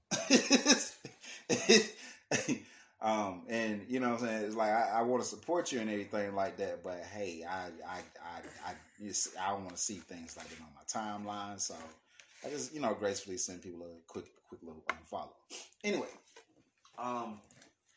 um, 3.02 3.44
and 3.48 3.86
you 3.88 4.00
know 4.00 4.10
what 4.10 4.22
I'm 4.22 4.28
saying? 4.28 4.44
It's 4.46 4.56
like 4.56 4.72
I, 4.72 4.90
I 4.96 5.02
want 5.04 5.24
to 5.24 5.30
support 5.30 5.72
you 5.72 5.80
and 5.80 5.90
everything 5.90 6.36
like 6.36 6.58
that, 6.58 6.84
but 6.84 7.00
hey, 7.14 7.44
I 7.48 7.68
I 7.88 8.00
I 8.22 8.72
I, 8.72 9.12
I 9.40 9.52
don't 9.52 9.64
want 9.64 9.76
to 9.76 9.82
see 9.82 9.96
things 9.96 10.36
like 10.38 10.48
that 10.50 10.60
on 10.60 10.68
my 10.76 10.84
timeline. 11.32 11.60
So 11.60 11.76
I 12.46 12.50
just 12.50 12.74
you 12.74 12.82
know 12.82 12.94
gracefully 12.94 13.38
send 13.38 13.62
people 13.62 13.84
a 13.84 14.12
quick 14.12 14.26
quick 14.50 14.62
little 14.64 14.84
unfollow. 14.90 15.32
Anyway, 15.84 16.10
um, 16.98 17.40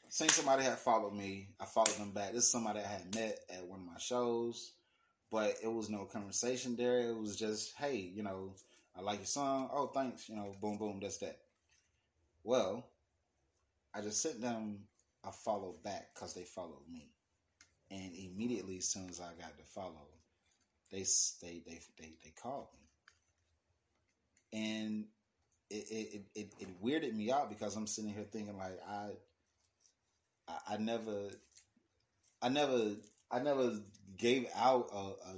seen 0.08 0.28
somebody 0.28 0.62
had 0.62 0.78
followed 0.78 1.14
me. 1.14 1.48
I 1.58 1.64
followed 1.64 1.96
them 1.96 2.12
back. 2.12 2.32
This 2.32 2.44
is 2.44 2.50
somebody 2.50 2.80
I 2.80 2.86
had 2.86 3.14
met 3.14 3.38
at 3.50 3.66
one 3.66 3.80
of 3.80 3.86
my 3.86 3.98
shows, 3.98 4.72
but 5.30 5.56
it 5.62 5.72
was 5.72 5.90
no 5.90 6.04
conversation 6.04 6.76
there. 6.76 7.08
It 7.10 7.18
was 7.18 7.36
just, 7.36 7.74
hey, 7.76 7.96
you 7.96 8.22
know, 8.22 8.54
I 8.96 9.00
like 9.00 9.18
your 9.18 9.26
song. 9.26 9.70
Oh, 9.72 9.86
thanks. 9.88 10.28
You 10.28 10.36
know, 10.36 10.54
boom, 10.60 10.78
boom, 10.78 11.00
that's 11.02 11.18
that. 11.18 11.38
Well, 12.44 12.86
I 13.94 14.00
just 14.02 14.22
sent 14.22 14.40
them 14.40 14.80
a 15.24 15.32
follow 15.32 15.74
back 15.84 16.08
because 16.14 16.34
they 16.34 16.44
followed 16.44 16.88
me, 16.90 17.10
and 17.90 18.12
immediately 18.14 18.78
as 18.78 18.86
soon 18.88 19.08
as 19.08 19.20
I 19.20 19.32
got 19.40 19.56
to 19.58 19.64
follow, 19.64 20.08
they 20.90 21.04
they 21.42 21.62
they 21.66 21.80
they, 21.98 22.12
they 22.22 22.30
called 22.42 22.68
me, 24.52 24.60
and 24.60 25.06
it, 25.70 25.86
it 25.90 26.22
it 26.34 26.54
it 26.60 26.82
weirded 26.82 27.14
me 27.14 27.30
out 27.30 27.48
because 27.48 27.76
I'm 27.76 27.86
sitting 27.86 28.12
here 28.12 28.24
thinking 28.30 28.56
like 28.58 28.80
I 28.88 29.10
I, 30.48 30.74
I 30.74 30.76
never 30.78 31.30
I 32.42 32.48
never 32.48 32.96
I 33.30 33.38
never 33.40 33.72
gave 34.16 34.46
out 34.54 34.88
a, 34.92 34.98
a 34.98 35.36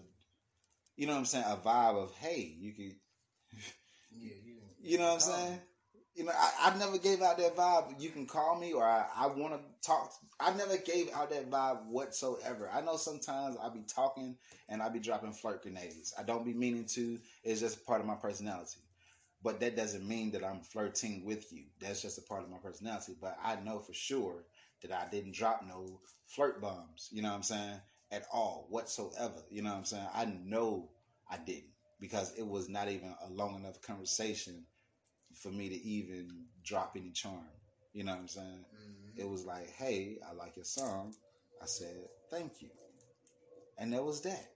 you 0.96 1.06
know 1.06 1.12
what 1.12 1.18
I'm 1.20 1.24
saying? 1.24 1.44
A 1.46 1.56
vibe 1.56 1.96
of 2.02 2.14
hey 2.16 2.54
you 2.58 2.72
could 2.72 2.94
Yeah, 4.10 4.34
you. 4.44 4.54
you 4.82 4.98
know 4.98 5.04
what 5.06 5.14
I'm 5.14 5.20
saying 5.20 5.60
you 6.14 6.25
know 6.25 6.33
I, 6.37 6.71
I 6.71 6.78
never 6.78 6.99
gave 6.99 7.23
out 7.23 7.38
that 7.38 7.56
vibe 7.56 8.00
you 8.00 8.11
can 8.11 8.26
call 8.26 8.59
me 8.59 8.73
or 8.73 8.85
I, 8.85 9.06
I 9.16 9.26
want 9.28 9.54
to 9.54 9.61
talk 9.87 10.12
I 10.40 10.52
never 10.54 10.76
gave 10.76 11.11
out 11.14 11.30
that 11.30 11.50
vibe 11.50 11.87
whatsoever 11.87 12.71
I 12.73 12.80
know 12.83 12.97
sometimes 12.97 13.56
I 13.62 13.68
be 13.68 13.83
talking 13.83 14.37
and 14.68 14.83
I 14.83 14.88
be 14.88 15.00
dropping 15.00 15.33
flirt 15.33 15.62
grenades 15.62 16.14
I 16.18 16.23
don't 16.23 16.44
be 16.44 16.54
meaning 16.54 16.85
to 16.94 17.18
it's 17.42 17.61
just 17.61 17.87
part 17.87 18.00
of 18.00 18.06
my 18.06 18.14
personality 18.16 18.80
but 19.42 19.61
that 19.61 19.76
doesn't 19.76 20.06
mean 20.09 20.30
that 20.33 20.44
I'm 20.44 20.61
flirting 20.61 21.25
with 21.25 21.52
you. 21.52 21.64
That's 21.80 22.02
just 22.02 22.18
a 22.18 22.23
part 22.23 22.42
of 22.44 22.50
my 22.50 22.59
personality. 22.59 23.14
But 23.21 23.37
I 23.42 23.56
know 23.56 23.78
for 23.78 23.92
sure 23.92 24.44
that 24.83 24.92
I 24.92 25.06
didn't 25.11 25.35
drop 25.35 25.62
no 25.66 26.00
flirt 26.26 26.61
bombs, 26.62 27.09
you 27.12 27.23
know 27.23 27.28
what 27.28 27.37
I'm 27.37 27.42
saying, 27.42 27.80
at 28.11 28.25
all, 28.33 28.66
whatsoever. 28.71 29.42
You 29.50 29.62
know 29.62 29.71
what 29.71 29.78
I'm 29.78 29.85
saying? 29.85 30.09
I 30.14 30.25
know 30.44 30.88
I 31.30 31.37
didn't 31.38 31.73
because 32.00 32.33
it 32.38 32.47
was 32.47 32.68
not 32.68 32.88
even 32.88 33.14
a 33.26 33.30
long 33.30 33.56
enough 33.56 33.80
conversation 33.83 34.64
for 35.34 35.50
me 35.50 35.68
to 35.70 35.76
even 35.84 36.46
drop 36.64 36.92
any 36.96 37.10
charm. 37.12 37.46
You 37.92 38.04
know 38.04 38.12
what 38.12 38.20
I'm 38.20 38.28
saying? 38.28 38.66
Mhm. 38.74 39.18
It 39.18 39.28
was 39.28 39.44
like, 39.44 39.70
hey, 39.70 40.18
I 40.28 40.32
like 40.32 40.56
your 40.56 40.64
song. 40.64 41.14
I 41.62 41.66
said, 41.66 42.08
thank 42.30 42.62
you. 42.62 42.70
And 43.78 43.92
that 43.92 44.04
was 44.04 44.20
that. 44.22 44.50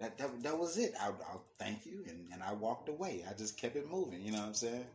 That, 0.00 0.18
that, 0.18 0.42
that 0.42 0.58
was 0.58 0.78
it. 0.78 0.94
I, 1.00 1.08
I 1.08 1.36
thank 1.58 1.86
you, 1.86 2.04
and, 2.08 2.28
and 2.32 2.42
I 2.42 2.52
walked 2.52 2.88
away. 2.88 3.24
I 3.28 3.34
just 3.34 3.56
kept 3.56 3.76
it 3.76 3.88
moving. 3.88 4.22
You 4.22 4.32
know 4.32 4.38
what 4.38 4.46
I'm 4.48 4.54
saying? 4.54 4.86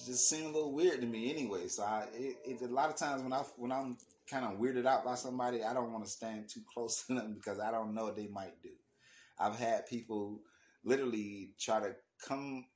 It 0.00 0.06
just 0.06 0.28
seemed 0.28 0.46
a 0.46 0.50
little 0.52 0.72
weird 0.72 1.00
to 1.00 1.06
me 1.06 1.30
anyway. 1.30 1.68
So 1.68 1.82
I, 1.84 2.06
it, 2.14 2.36
it, 2.44 2.62
a 2.62 2.72
lot 2.72 2.90
of 2.90 2.96
times 2.96 3.22
when 3.22 3.32
I 3.32 3.42
when 3.56 3.72
I'm 3.72 3.96
kind 4.30 4.44
of 4.44 4.58
weirded 4.58 4.86
out 4.86 5.04
by 5.04 5.14
somebody, 5.14 5.64
I 5.64 5.74
don't 5.74 5.92
want 5.92 6.04
to 6.04 6.10
stand 6.10 6.48
too 6.48 6.62
close 6.72 7.04
to 7.06 7.14
them 7.14 7.34
because 7.34 7.60
I 7.60 7.70
don't 7.70 7.94
know 7.94 8.04
what 8.04 8.16
they 8.16 8.28
might 8.28 8.60
do. 8.62 8.70
I've 9.38 9.58
had 9.58 9.86
people 9.86 10.40
literally 10.84 11.52
try 11.58 11.80
to 11.80 11.94
come 12.26 12.66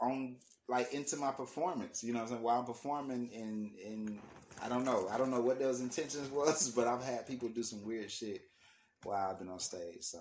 on 0.00 0.36
like 0.68 0.92
into 0.92 1.16
my 1.16 1.30
performance. 1.32 2.02
You 2.02 2.12
know 2.12 2.20
I'm 2.20 2.28
saying? 2.28 2.42
While 2.42 2.60
I'm 2.60 2.66
performing, 2.66 3.30
and 3.34 3.70
and 3.86 4.18
I 4.62 4.68
don't 4.68 4.84
know. 4.84 5.08
I 5.10 5.18
don't 5.18 5.30
know 5.30 5.40
what 5.40 5.58
those 5.58 5.80
intentions 5.80 6.30
was, 6.32 6.70
but 6.70 6.86
I've 6.86 7.04
had 7.04 7.26
people 7.26 7.48
do 7.48 7.62
some 7.62 7.84
weird 7.84 8.10
shit 8.10 8.42
while 9.02 9.30
I've 9.30 9.38
been 9.38 9.48
on 9.48 9.58
stage. 9.58 10.02
So 10.02 10.20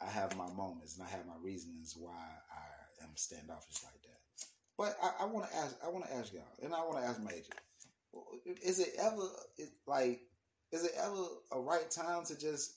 I 0.00 0.10
have 0.10 0.36
my 0.36 0.48
moments 0.52 0.96
and 0.96 1.06
I 1.06 1.10
have 1.10 1.26
my 1.26 1.36
reasons 1.42 1.96
why 1.98 2.10
I 2.12 3.04
am 3.04 3.10
standoffish 3.16 3.82
like 3.84 4.02
that. 4.02 4.46
But 4.76 4.96
I, 5.02 5.24
I 5.24 5.26
want 5.26 5.48
to 5.48 5.56
ask, 5.56 5.76
I 5.84 5.88
want 5.90 6.06
to 6.06 6.14
ask 6.14 6.32
y'all, 6.32 6.42
and 6.62 6.74
I 6.74 6.80
want 6.80 6.98
to 6.98 7.04
ask 7.08 7.20
Major, 7.20 7.52
is 8.64 8.80
it 8.80 8.90
ever 8.98 9.28
it, 9.58 9.68
like, 9.86 10.20
is 10.72 10.84
it 10.84 10.92
ever 10.98 11.24
a 11.52 11.60
right 11.60 11.90
time 11.90 12.24
to 12.26 12.38
just 12.38 12.72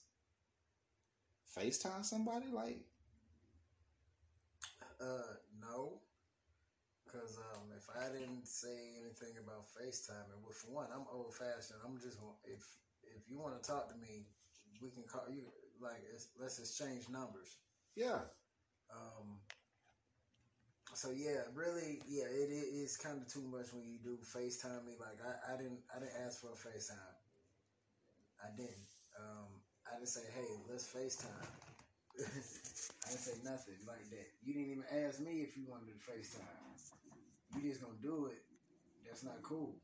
FaceTime 1.57 2.03
somebody? 2.03 2.47
Like, 2.53 2.77
Uh, 5.01 5.35
no. 5.61 6.01
Because 7.15 7.39
um, 7.39 7.71
if 7.71 7.87
I 7.95 8.11
didn't 8.11 8.45
say 8.45 8.91
anything 8.99 9.39
about 9.39 9.71
FaceTime, 9.71 10.27
and 10.35 10.43
well, 10.43 10.51
for 10.51 10.67
one, 10.67 10.87
I'm 10.91 11.07
old 11.07 11.31
fashioned. 11.33 11.79
I'm 11.87 11.95
just 11.97 12.19
if 12.43 12.59
if 13.07 13.23
you 13.31 13.39
want 13.39 13.55
to 13.55 13.63
talk 13.63 13.87
to 13.87 13.95
me, 13.95 14.27
we 14.81 14.89
can 14.91 15.03
call 15.07 15.23
you. 15.31 15.47
Like, 15.79 16.03
it's, 16.13 16.27
let's 16.39 16.59
exchange 16.59 17.07
numbers. 17.09 17.55
yeah, 17.95 18.19
Um, 18.91 19.39
so 20.93 21.11
yeah, 21.11 21.47
really, 21.55 22.01
yeah, 22.07 22.25
it, 22.27 22.51
is 22.51 22.97
kind 22.97 23.21
of 23.21 23.27
too 23.31 23.43
much 23.47 23.71
when 23.71 23.87
you 23.87 23.99
do 24.03 24.17
FaceTime 24.23 24.85
me. 24.85 24.95
Like, 24.99 25.19
I, 25.23 25.53
I 25.53 25.57
didn't 25.57 25.79
I 25.95 25.99
didn't 25.99 26.19
ask 26.25 26.41
for 26.41 26.51
a 26.51 26.59
FaceTime. 26.59 27.15
I 28.43 28.49
didn't. 28.55 28.87
Um, 29.19 29.63
I 29.87 29.95
didn't 29.95 30.09
say, 30.09 30.27
hey, 30.35 30.51
let's 30.69 30.87
FaceTime. 30.91 31.47
I 32.19 33.09
didn't 33.09 33.23
say 33.23 33.39
nothing 33.43 33.79
like 33.87 34.09
that. 34.11 34.27
You 34.43 34.53
didn't 34.53 34.71
even 34.71 34.85
ask 35.07 35.19
me 35.21 35.41
if 35.43 35.55
you 35.55 35.65
wanted 35.67 35.87
to 35.93 35.99
FaceTime. 36.11 36.65
You 37.55 37.69
just 37.69 37.81
gonna 37.81 37.97
do 38.01 38.27
it. 38.27 38.41
That's 39.07 39.23
not 39.23 39.41
cool. 39.43 39.75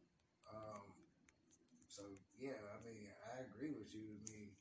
Um, 0.52 0.84
so 1.88 2.04
yeah, 2.40 2.60
I 2.76 2.86
mean, 2.86 3.08
I 3.34 3.42
agree 3.48 3.72
with 3.72 3.94
you. 3.94 4.04
I 4.04 4.32
mean, 4.32 4.52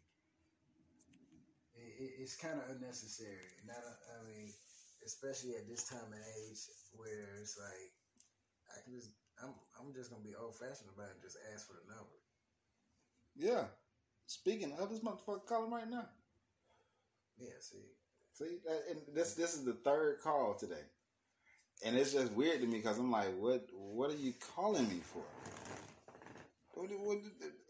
it, 1.74 1.92
it, 2.04 2.10
it's 2.22 2.36
kind 2.36 2.58
of 2.60 2.70
unnecessary. 2.76 3.50
Not, 3.66 3.76
I 3.82 4.24
mean, 4.28 4.52
especially 5.04 5.56
at 5.56 5.68
this 5.68 5.88
time 5.88 6.12
and 6.12 6.22
age 6.46 6.58
where 6.94 7.38
it's 7.40 7.58
like, 7.58 7.90
I 8.70 8.84
can 8.84 8.94
just, 8.94 9.10
I'm, 9.42 9.54
I'm 9.80 9.92
just 9.94 10.10
gonna 10.10 10.22
be 10.24 10.34
old 10.36 10.56
fashioned 10.58 10.90
about 10.94 11.10
it. 11.10 11.18
and 11.18 11.22
Just 11.22 11.38
ask 11.54 11.66
for 11.66 11.74
the 11.74 11.86
number. 11.92 12.18
yeah. 13.36 13.64
Speaking 14.26 14.72
of 14.78 14.90
this 14.90 15.00
motherfucker 15.00 15.44
calling 15.46 15.72
right 15.72 15.90
now. 15.90 16.06
Yeah, 17.38 17.58
see, 17.60 17.78
See, 18.32 18.58
and 18.90 19.00
this 19.14 19.34
this 19.34 19.54
is 19.54 19.64
the 19.64 19.72
third 19.72 20.20
call 20.22 20.54
today, 20.54 20.84
and 21.82 21.96
it's 21.96 22.12
just 22.12 22.32
weird 22.32 22.60
to 22.60 22.66
me 22.66 22.78
because 22.78 22.98
I'm 22.98 23.10
like, 23.10 23.36
what 23.38 23.66
what 23.72 24.10
are 24.10 24.16
you 24.16 24.34
calling 24.56 24.88
me 24.88 25.00
for? 25.00 25.24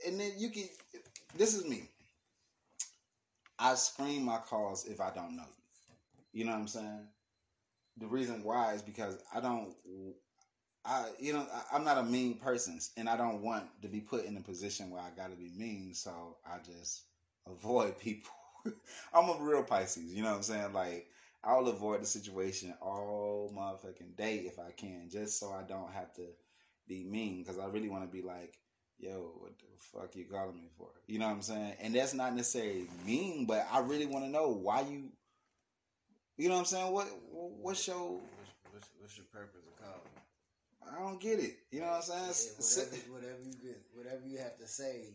And 0.07 0.19
then 0.21 0.33
you 0.39 0.51
can. 0.51 0.65
This 1.37 1.55
is 1.55 1.67
me. 1.67 1.89
I 3.59 3.75
scream 3.75 4.25
my 4.25 4.39
calls 4.39 4.87
if 4.87 5.01
I 5.01 5.11
don't 5.15 5.37
know 5.37 5.45
you. 5.45 6.41
You 6.41 6.45
know 6.47 6.53
what 6.53 6.61
I'm 6.61 6.69
saying? 6.69 7.09
The 7.99 8.07
reason 8.07 8.43
why 8.45 8.75
is 8.75 8.83
because 8.83 9.19
I 9.35 9.41
don't. 9.41 9.75
I 10.85 11.11
you 11.19 11.33
know 11.33 11.47
I'm 11.73 11.85
not 11.85 11.99
a 11.99 12.03
mean 12.03 12.39
person, 12.39 12.79
and 12.97 13.09
I 13.09 13.17
don't 13.17 13.43
want 13.43 13.65
to 13.83 13.89
be 13.89 14.01
put 14.01 14.25
in 14.25 14.37
a 14.37 14.41
position 14.41 14.91
where 14.91 15.03
I 15.03 15.11
got 15.11 15.31
to 15.31 15.37
be 15.37 15.51
mean. 15.57 15.95
So 15.95 16.37
I 16.47 16.59
just 16.59 17.03
avoid 17.47 17.99
people. 17.99 18.31
I'm 19.15 19.29
a 19.29 19.37
real 19.41 19.63
Pisces. 19.63 20.13
You 20.15 20.23
know 20.23 20.31
what 20.31 20.37
I'm 20.37 20.43
saying? 20.43 20.73
Like 20.73 21.07
I'll 21.43 21.69
avoid 21.69 22.03
the 22.03 22.07
situation 22.07 22.75
all 22.83 23.53
motherfucking 23.57 24.17
day 24.17 24.45
if 24.47 24.59
I 24.59 24.73
can, 24.73 25.09
just 25.11 25.39
so 25.41 25.51
I 25.53 25.63
don't 25.63 25.93
have 25.93 26.13
to 26.15 26.27
be 26.87 27.05
mean. 27.05 27.43
Because 27.43 27.59
I 27.59 27.67
really 27.67 27.89
want 27.89 28.05
to 28.05 28.11
be 28.11 28.23
like, 28.23 28.59
yo, 28.99 29.33
what 29.39 29.53
the 29.59 29.65
fuck 29.79 30.15
you 30.17 30.27
calling 30.27 30.57
me 30.57 30.69
for? 30.77 30.89
You 31.07 31.19
know 31.19 31.27
what 31.27 31.35
I'm 31.35 31.43
saying? 31.43 31.75
And 31.81 31.95
that's 31.95 32.15
not 32.15 32.35
necessarily 32.35 32.89
mean, 33.07 33.47
but 33.47 33.67
I 33.73 33.81
really 33.81 34.07
want 34.07 34.25
to 34.27 34.31
know 34.31 34.51
why 34.51 34.83
you. 34.83 35.11
You 36.37 36.49
know 36.49 36.55
what 36.55 36.61
I'm 36.61 36.67
saying? 36.67 36.93
What 36.93 37.07
what's 37.31 37.87
your? 37.87 37.97
what's, 37.97 38.53
what's, 38.73 38.89
what's 38.99 39.17
your 39.17 39.27
purpose 39.33 39.61
of 39.67 39.77
calling? 39.77 40.21
I 40.91 40.99
don't 40.99 41.21
get 41.21 41.39
it. 41.39 41.57
You 41.71 41.81
know 41.81 41.87
what 41.87 42.09
I'm 42.13 42.33
saying? 42.33 42.91
Yeah, 43.13 43.13
whatever, 43.13 43.13
whatever 43.13 43.43
you 43.45 43.55
get, 43.63 43.81
whatever 43.93 44.27
you 44.27 44.39
have 44.39 44.59
to 44.59 44.67
say 44.67 45.15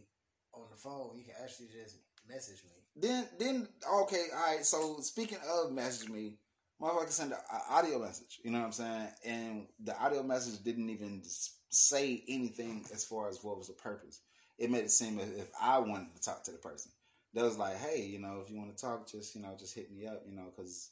on 0.54 0.64
the 0.72 0.78
phone, 0.78 1.12
you 1.18 1.24
can 1.24 1.34
actually 1.42 1.68
just 1.68 1.98
message 2.30 2.64
me. 2.64 2.85
Then 2.96 3.28
then 3.40 3.68
okay, 4.02 4.26
all 4.34 4.56
right. 4.56 4.66
So 4.66 4.98
speaking 5.02 5.40
of 5.50 5.72
message 5.72 6.10
me, 6.10 6.38
motherfucker 6.82 7.10
sent 7.10 7.34
an 7.34 7.38
audio 7.70 8.00
message. 8.00 8.40
You 8.44 8.52
know 8.52 8.60
what 8.60 8.68
I'm 8.68 8.72
saying? 8.72 9.08
And 9.26 9.68
the 9.84 10.00
audio 10.00 10.24
message 10.24 10.64
didn't 10.64 10.90
even 10.90 11.22
say 11.70 12.24
anything 12.28 12.86
as 12.94 13.04
far 13.04 13.28
as 13.28 13.44
what 13.44 13.58
was 13.58 13.68
the 13.68 13.74
purpose. 13.74 14.22
It 14.58 14.72
made 14.72 14.86
it 14.86 14.92
seem 14.92 15.20
as 15.20 15.30
if 15.32 15.50
I 15.62 15.80
wanted 15.80 16.16
to 16.16 16.22
talk 16.22 16.44
to 16.46 16.52
the 16.52 16.58
person. 16.58 16.92
That 17.34 17.44
was 17.44 17.58
like, 17.58 17.78
hey, 17.78 18.02
you 18.04 18.20
know, 18.20 18.42
if 18.42 18.50
you 18.50 18.58
want 18.58 18.76
to 18.76 18.82
talk, 18.82 19.12
just 19.12 19.36
you 19.36 19.42
know, 19.42 19.56
just 19.60 19.76
hit 19.76 19.92
me 19.92 20.08
up, 20.08 20.24
you 20.26 20.34
know, 20.34 20.46
because 20.56 20.92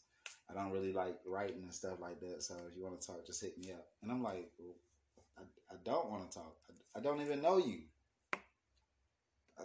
I 0.50 0.54
don't 0.54 0.72
really 0.72 0.92
like 0.92 1.16
writing 1.26 1.64
and 1.64 1.74
stuff 1.74 2.02
like 2.02 2.20
that. 2.20 2.44
So 2.44 2.56
if 2.70 2.76
you 2.76 2.84
want 2.84 3.00
to 3.00 3.08
talk, 3.08 3.26
just 3.26 3.42
hit 3.42 3.58
me 3.58 3.72
up. 3.72 3.88
And 4.02 4.12
I'm 4.12 4.22
like, 4.22 4.50
well, 4.60 4.76
I, 5.38 5.44
I 5.74 5.78
don't 5.86 6.12
want 6.12 6.30
to 6.30 6.38
talk. 6.38 6.54
I, 6.70 7.00
I 7.00 7.02
don't 7.02 7.22
even 7.22 7.42
know 7.42 7.58
you. 7.58 7.80
I, 9.58 9.64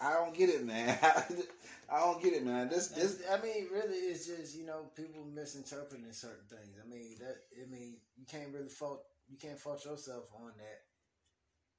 I, 0.00 0.14
don't 0.14 0.36
get 0.36 0.50
it, 0.50 0.64
man. 0.64 0.98
I 1.90 2.00
don't 2.00 2.22
get 2.22 2.34
it, 2.34 2.44
man. 2.44 2.68
This 2.68 2.88
this. 2.88 3.22
I 3.30 3.42
mean, 3.42 3.66
really, 3.72 3.96
it's 3.96 4.26
just 4.26 4.56
you 4.56 4.64
know 4.66 4.90
people 4.96 5.24
misinterpreting 5.34 6.12
certain 6.12 6.46
things. 6.48 6.78
I 6.82 6.88
mean 6.88 7.16
that. 7.20 7.36
I 7.60 7.70
mean, 7.70 7.96
you 8.16 8.26
can't 8.30 8.52
really 8.52 8.68
fault. 8.68 9.02
You 9.28 9.36
can't 9.36 9.58
fault 9.58 9.84
yourself 9.84 10.24
on 10.34 10.52
that. 10.58 10.80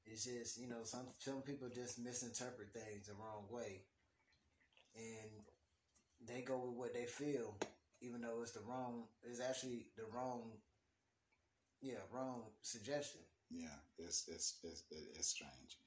It's 0.05 0.25
just 0.25 0.59
you 0.59 0.67
know 0.67 0.83
some 0.83 1.07
some 1.19 1.41
people 1.41 1.69
just 1.73 1.99
misinterpret 1.99 2.73
things 2.73 3.07
the 3.07 3.13
wrong 3.13 3.45
way, 3.49 3.83
and 4.95 5.31
they 6.27 6.41
go 6.41 6.57
with 6.59 6.75
what 6.77 6.93
they 6.93 7.05
feel, 7.05 7.55
even 8.01 8.21
though 8.21 8.41
it's 8.41 8.51
the 8.51 8.61
wrong. 8.67 9.03
It's 9.23 9.41
actually 9.41 9.87
the 9.97 10.05
wrong. 10.13 10.51
Yeah, 11.81 12.03
wrong 12.11 12.43
suggestion. 12.61 13.21
yeah, 13.49 13.77
it's 13.97 14.27
it's 14.27 14.59
it's 14.63 14.83
it's 15.15 15.29
strange. 15.29 15.77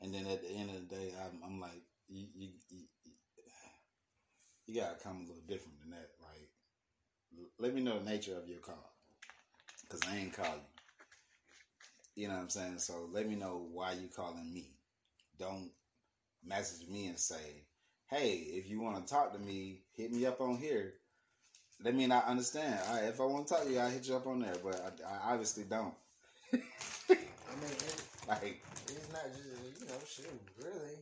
And 0.00 0.14
then 0.14 0.26
at 0.26 0.42
the 0.42 0.50
end 0.50 0.70
of 0.70 0.88
the 0.88 0.94
day, 0.94 1.12
I'm, 1.24 1.40
I'm 1.44 1.60
like, 1.60 1.82
you, 2.08 2.26
you, 2.34 2.48
you, 2.70 2.84
you 4.66 4.80
gotta 4.80 4.96
come 5.02 5.16
a 5.16 5.20
little 5.20 5.42
different 5.48 5.80
than 5.80 5.90
that. 5.90 6.10
Like, 6.20 6.48
let 7.58 7.74
me 7.74 7.80
know 7.80 7.98
the 7.98 8.08
nature 8.08 8.36
of 8.36 8.48
your 8.48 8.58
call, 8.60 8.92
cause 9.88 10.00
I 10.08 10.16
ain't 10.16 10.32
call 10.32 10.46
you. 12.14 12.22
You 12.22 12.28
know 12.28 12.34
what 12.34 12.42
I'm 12.42 12.50
saying? 12.50 12.78
So 12.78 13.08
let 13.12 13.28
me 13.28 13.36
know 13.36 13.66
why 13.72 13.92
you 13.92 14.08
calling 14.14 14.52
me. 14.52 14.70
Don't 15.38 15.70
message 16.44 16.88
me 16.88 17.06
and 17.06 17.18
say, 17.18 17.64
"Hey, 18.08 18.34
if 18.34 18.68
you 18.68 18.80
want 18.80 19.06
to 19.06 19.12
talk 19.12 19.32
to 19.32 19.38
me, 19.38 19.82
hit 19.96 20.12
me 20.12 20.26
up 20.26 20.40
on 20.40 20.56
here." 20.56 20.94
Let 21.84 21.94
me 21.94 22.06
not 22.08 22.26
understand. 22.26 22.80
If 23.04 23.20
I 23.20 23.24
want 23.24 23.46
to 23.46 23.54
talk 23.54 23.64
to 23.64 23.70
you, 23.70 23.78
I 23.78 23.88
hit 23.88 24.08
you 24.08 24.16
up 24.16 24.26
on 24.26 24.40
there, 24.40 24.56
but 24.64 25.00
I, 25.06 25.30
I 25.30 25.32
obviously 25.32 25.62
don't. 25.62 25.94
I 26.52 26.56
mean, 26.58 28.07
Like, 28.28 28.60
It's 28.86 29.10
not 29.12 29.24
just 29.32 29.80
you 29.80 29.86
know, 29.88 30.00
shoot, 30.06 30.40
really. 30.60 31.00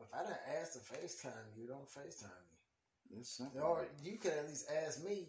If 0.00 0.08
I 0.14 0.22
didn't 0.24 0.40
ask 0.60 0.72
to 0.72 0.78
FaceTime 0.78 1.52
you, 1.56 1.66
don't 1.68 1.86
FaceTime 1.86 2.40
me. 3.12 3.18
it's. 3.20 3.40
Or 3.62 3.84
you 4.02 4.16
could 4.16 4.32
at 4.32 4.48
least 4.48 4.66
ask 4.84 5.04
me, 5.04 5.28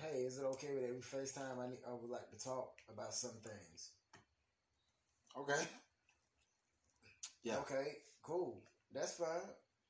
hey, 0.00 0.18
is 0.20 0.38
it 0.38 0.44
okay 0.44 0.68
with 0.74 0.84
every 0.84 1.02
FaceTime? 1.02 1.58
I 1.58 1.68
need, 1.70 1.78
I 1.86 1.92
would 1.92 2.08
like 2.10 2.30
to 2.30 2.38
talk 2.42 2.70
about 2.92 3.12
some 3.14 3.34
things. 3.42 3.90
Okay. 5.36 5.60
Yeah. 7.42 7.58
Okay, 7.58 7.96
cool. 8.22 8.62
That's 8.94 9.16
fine. 9.16 9.26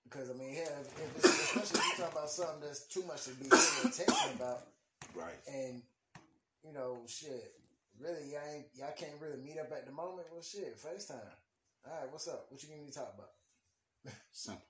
Because 0.05 0.31
I 0.31 0.35
mean, 0.35 0.55
yeah, 0.55 0.63
if, 0.81 0.89
if 0.99 1.17
it's, 1.17 1.27
especially 1.27 1.81
if 1.81 1.99
you 1.99 2.05
talk 2.05 2.13
about 2.13 2.31
something 2.31 2.61
that's 2.63 2.87
too 2.89 3.05
much 3.07 3.25
to 3.25 3.31
be 3.35 3.49
paying 3.51 3.93
attention 3.93 4.33
about, 4.37 4.61
Right. 5.15 5.37
and 5.47 5.83
you 6.65 6.73
know, 6.73 6.99
shit, 7.07 7.53
really, 8.01 8.33
y'all 8.33 8.41
ain't, 8.55 8.67
y'all 8.75 8.95
can't 8.97 9.21
really 9.21 9.43
meet 9.43 9.59
up 9.59 9.73
at 9.73 9.87
the 9.87 9.93
moment. 9.93 10.27
Well, 10.33 10.43
shit, 10.43 10.77
FaceTime. 10.77 11.21
All 11.87 11.93
right, 12.01 12.11
what's 12.11 12.29
up? 12.29 12.47
What 12.51 12.63
you 12.63 12.69
need 12.71 12.81
me 12.81 12.89
to 12.89 12.95
talk 12.95 13.15
about? 13.15 13.31
Simple. 14.33 14.63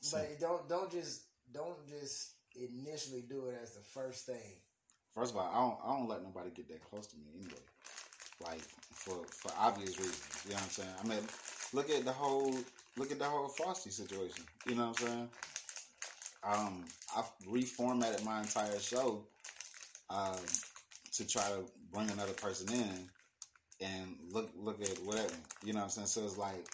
Simple. 0.00 0.26
But 0.28 0.40
don't 0.40 0.68
don't 0.68 0.90
just 0.90 1.22
don't 1.52 1.86
just 1.88 2.32
initially 2.56 3.22
do 3.28 3.46
it 3.46 3.58
as 3.62 3.72
the 3.72 3.80
first 3.80 4.26
thing. 4.26 4.58
First 5.14 5.32
of 5.32 5.38
all, 5.38 5.48
I 5.48 5.60
don't 5.60 5.78
I 5.84 5.98
don't 5.98 6.08
let 6.08 6.22
nobody 6.24 6.50
get 6.50 6.68
that 6.68 6.82
close 6.90 7.06
to 7.08 7.16
me 7.16 7.26
anyway. 7.36 7.62
Like 8.42 8.60
for 8.92 9.24
for 9.30 9.52
obvious 9.58 9.96
reasons. 9.98 10.42
You 10.44 10.50
know 10.50 10.56
what 10.56 10.64
I'm 10.64 10.70
saying? 10.70 10.94
I 11.04 11.06
mean, 11.06 11.20
look 11.72 11.90
at 11.90 12.04
the 12.04 12.12
whole 12.12 12.54
look 12.96 13.12
at 13.12 13.18
the 13.18 13.24
whole 13.24 13.48
Frosty 13.48 13.90
situation. 13.90 14.44
You 14.66 14.74
know 14.74 14.88
what 14.88 15.02
I'm 15.02 15.06
saying? 15.06 15.28
Um, 16.44 16.84
I've 17.16 17.30
reformatted 17.48 18.24
my 18.24 18.40
entire 18.40 18.78
show 18.80 19.24
um, 20.10 20.40
to 21.12 21.26
try 21.26 21.42
to 21.42 21.64
bring 21.92 22.10
another 22.10 22.32
person 22.32 22.72
in 22.72 23.08
and 23.80 24.16
look 24.30 24.50
look 24.56 24.80
at 24.82 24.98
whatever. 25.04 25.34
You 25.64 25.72
know 25.72 25.80
what 25.80 25.84
I'm 25.84 25.90
saying? 25.90 26.06
So 26.06 26.24
it's 26.24 26.38
like 26.38 26.64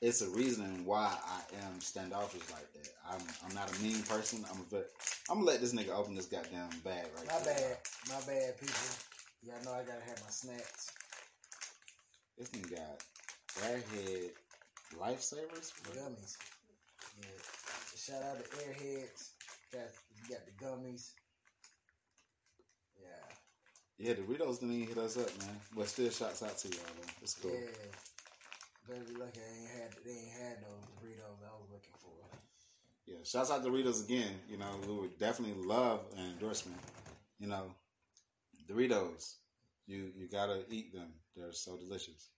it's 0.00 0.22
a 0.22 0.28
reason 0.30 0.84
why 0.84 1.16
I 1.26 1.66
am 1.66 1.80
standoffish 1.80 2.42
like 2.50 2.72
that. 2.74 2.88
I'm 3.08 3.20
I'm 3.46 3.54
not 3.54 3.74
a 3.76 3.82
mean 3.82 4.02
person. 4.02 4.44
I'm 4.50 4.60
a 4.60 4.64
very, 4.64 4.84
I'm 5.30 5.36
gonna 5.38 5.46
let 5.46 5.60
this 5.60 5.74
nigga 5.74 5.90
open 5.90 6.14
this 6.14 6.26
goddamn 6.26 6.70
bag 6.84 7.06
right 7.16 7.26
My 7.26 7.38
there. 7.44 7.54
bad, 7.54 7.76
my 8.08 8.20
bad, 8.26 8.60
people. 8.60 8.74
Y'all 9.42 9.62
know 9.64 9.72
I 9.72 9.82
gotta 9.84 10.04
have 10.04 10.20
my 10.22 10.30
snacks. 10.30 10.90
This 12.38 12.48
nigga 12.50 12.76
got 12.76 13.04
airhead 13.62 14.30
lifesavers. 14.98 15.72
Gummies. 15.92 16.36
Yeah. 17.20 17.26
Shout 17.96 18.22
out 18.22 18.36
to 18.38 18.50
Airheads. 18.58 19.30
Got 19.72 19.88
you 20.16 20.34
got 20.34 20.44
the 20.44 20.64
gummies. 20.64 21.12
Yeah. 23.98 24.14
Doritos 24.14 24.60
didn't 24.60 24.74
even 24.74 24.88
hit 24.88 24.98
us 24.98 25.16
up, 25.16 25.30
man. 25.40 25.56
But 25.76 25.88
still, 25.88 26.10
shouts 26.10 26.42
out 26.42 26.56
to 26.58 26.68
y'all. 26.68 26.78
Though. 26.78 27.12
It's 27.22 27.34
cool. 27.34 27.52
Yeah. 27.52 27.68
Better 28.88 29.04
be 29.08 29.14
lucky 29.18 29.40
I 29.40 29.62
ain't 29.62 29.70
had 29.70 30.04
they 30.04 30.10
ain't 30.10 30.32
had 30.32 30.56
those 30.60 30.84
Doritos 31.00 31.40
I 31.40 31.54
was 31.56 31.70
looking 31.72 31.96
for. 32.00 32.12
Yeah, 33.06 33.16
shouts 33.24 33.50
out 33.50 33.62
to 33.64 33.70
Doritos 33.70 34.04
again. 34.04 34.32
You 34.48 34.58
know, 34.58 34.68
we 34.86 34.94
would 34.94 35.18
definitely 35.18 35.62
love 35.64 36.00
an 36.18 36.24
endorsement. 36.32 36.80
You 37.38 37.48
know, 37.48 37.64
Doritos, 38.68 39.34
you 39.86 40.12
you 40.16 40.28
gotta 40.28 40.60
eat 40.70 40.92
them. 40.92 41.08
They're 41.36 41.52
so 41.52 41.76
delicious. 41.76 42.28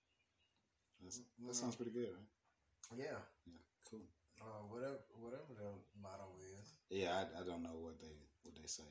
That's, 1.03 1.21
that 1.45 1.55
sounds 1.55 1.77
pretty 1.77 1.93
good, 1.93 2.09
right? 2.09 2.99
Yeah. 2.99 3.19
Yeah, 3.47 3.59
cool. 3.91 4.01
Uh, 4.41 4.63
whatever 4.71 4.99
whatever 5.21 5.51
the 5.59 5.71
motto 6.01 6.31
is. 6.61 6.73
Yeah, 6.91 7.13
I, 7.13 7.41
I 7.41 7.45
don't 7.45 7.63
know 7.63 7.77
what 7.81 8.01
they 8.01 8.15
what 8.43 8.55
they 8.55 8.67
say. 8.67 8.85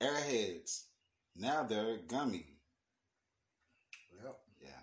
Airheads, 0.00 0.84
now 1.36 1.62
they're 1.62 1.98
gummy. 1.98 2.58
Yep. 4.22 4.36
Yeah. 4.60 4.80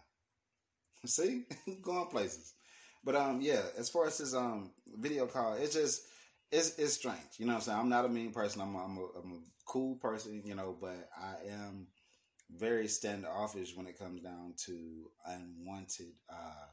See, 1.06 1.44
going 1.82 2.08
places. 2.08 2.54
But 3.04 3.16
um, 3.16 3.42
yeah. 3.42 3.64
As 3.78 3.90
far 3.90 4.08
as 4.08 4.18
this 4.18 4.34
um 4.34 4.72
video 4.88 5.28
call, 5.28 5.54
it's 5.54 5.74
just 5.74 6.02
it's 6.52 6.78
it's 6.78 6.94
strange. 6.94 7.38
You 7.38 7.46
know 7.46 7.54
what 7.54 7.58
I'm 7.58 7.62
saying? 7.64 7.80
I'm 7.80 7.90
not 7.90 8.06
a 8.06 8.10
mean 8.10 8.32
person. 8.32 8.62
I'm 8.62 8.76
a, 8.76 8.80
I'm 8.80 8.98
a, 8.98 9.06
I'm 9.22 9.32
a 9.34 9.40
cool 9.68 9.96
person. 9.96 10.42
You 10.46 10.56
know, 10.56 10.76
but 10.80 11.08
I 11.18 11.48
am 11.50 11.88
very 12.52 12.88
standoffish 12.88 13.76
when 13.76 13.88
it 13.88 13.98
comes 13.98 14.22
down 14.22 14.54
to 14.66 15.10
unwanted. 15.26 16.14
uh 16.30 16.68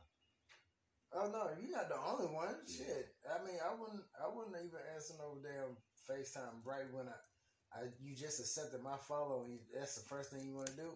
Oh 1.14 1.28
no, 1.30 1.50
you're 1.60 1.70
not 1.76 1.88
the 1.88 1.98
only 1.98 2.26
one. 2.26 2.56
Yeah. 2.66 2.86
Shit. 2.86 3.06
I 3.28 3.44
mean, 3.44 3.58
I 3.64 3.72
wouldn't. 3.74 4.04
I 4.18 4.28
wouldn't 4.28 4.56
even 4.56 4.80
answer 4.94 5.14
no 5.18 5.36
damn 5.42 5.76
FaceTime 6.08 6.64
right 6.64 6.90
when 6.90 7.08
I, 7.08 7.12
I 7.74 7.88
you 8.00 8.14
just 8.14 8.40
accepted 8.40 8.82
my 8.82 8.96
follow 9.08 9.44
and 9.44 9.58
that's 9.74 9.94
the 9.94 10.02
first 10.08 10.30
thing 10.30 10.44
you 10.46 10.54
want 10.54 10.68
to 10.68 10.76
do. 10.76 10.90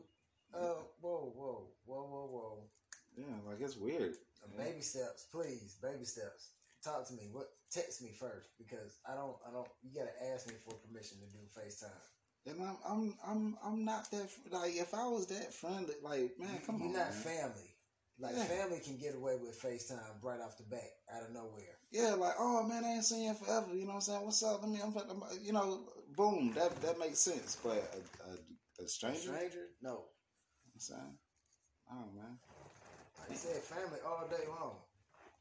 Oh, 0.55 0.87
whoa, 1.01 1.33
whoa, 1.35 1.69
whoa, 1.85 2.05
whoa, 2.07 2.27
whoa. 2.31 2.59
Yeah, 3.17 3.37
like 3.49 3.61
it's 3.61 3.77
weird. 3.77 4.13
Uh, 4.43 4.49
Yeah. 4.57 4.65
Baby 4.65 4.83
steps, 4.83 5.27
please. 5.33 5.77
Baby 5.83 6.05
steps. 6.05 6.51
Talk 6.85 7.07
to 7.09 7.15
me. 7.15 7.29
What? 7.33 7.47
Text 7.73 8.01
me 8.03 8.13
first 8.13 8.49
because 8.59 8.99
I 9.09 9.15
don't. 9.15 9.37
I 9.47 9.51
don't. 9.51 9.67
You 9.83 9.91
gotta 9.93 10.15
ask 10.33 10.47
me 10.47 10.55
for 10.65 10.75
permission 10.87 11.19
to 11.19 11.27
do 11.27 11.43
FaceTime. 11.59 12.07
And 12.47 12.63
I'm 12.63 12.77
I'm 12.87 13.15
I'm 13.27 13.55
I'm 13.65 13.85
not 13.85 14.09
that 14.13 14.29
like 14.53 14.77
if 14.77 14.95
I 14.95 15.07
was 15.09 15.27
that 15.27 15.53
friendly, 15.53 15.95
like 16.03 16.31
man, 16.39 16.61
come 16.65 16.79
You're 16.79 16.89
on, 16.89 16.93
not 16.93 17.11
man. 17.11 17.23
family. 17.27 17.71
Like 18.19 18.35
Yeah. 18.37 18.45
family 18.45 18.79
can 18.81 18.97
get 18.99 19.15
away 19.15 19.35
with 19.37 19.61
FaceTime 19.61 20.23
right 20.23 20.41
off 20.41 20.57
the 20.57 20.63
bat, 20.65 20.89
out 21.13 21.23
of 21.25 21.31
nowhere. 21.33 21.75
Yeah, 21.91 22.15
like, 22.15 22.35
oh 22.39 22.63
man, 22.63 22.85
I 22.85 22.95
ain't 22.95 23.05
seen 23.05 23.25
you 23.25 23.35
forever. 23.35 23.75
You 23.75 23.83
know 23.85 23.89
what 23.89 23.95
I'm 23.97 24.01
saying? 24.01 24.25
What's 24.25 24.43
up? 24.43 24.61
Let 24.63 24.71
me, 24.71 24.81
I'm, 24.83 24.95
I'm, 24.97 25.23
you 25.43 25.53
know, 25.53 25.81
boom, 26.17 26.53
that 26.55 26.81
that 26.83 26.99
makes 26.99 27.21
sense. 27.21 27.59
But 27.63 27.79
a, 27.95 28.31
a, 28.31 28.85
a 28.85 28.89
stranger, 28.89 29.21
Stranger? 29.21 29.67
No. 29.83 30.05
I'm 30.75 30.81
saying? 30.81 31.19
Oh 31.91 32.05
man, 32.15 32.39
Like 33.21 33.31
you 33.31 33.37
said, 33.37 33.63
family 33.63 34.01
all 34.07 34.27
day 34.29 34.45
long. 34.49 34.77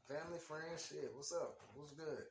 Family, 0.08 0.38
friends, 0.38 0.86
shit. 0.88 1.10
What's 1.14 1.32
up? 1.32 1.58
What's 1.74 1.92
good? 1.92 2.24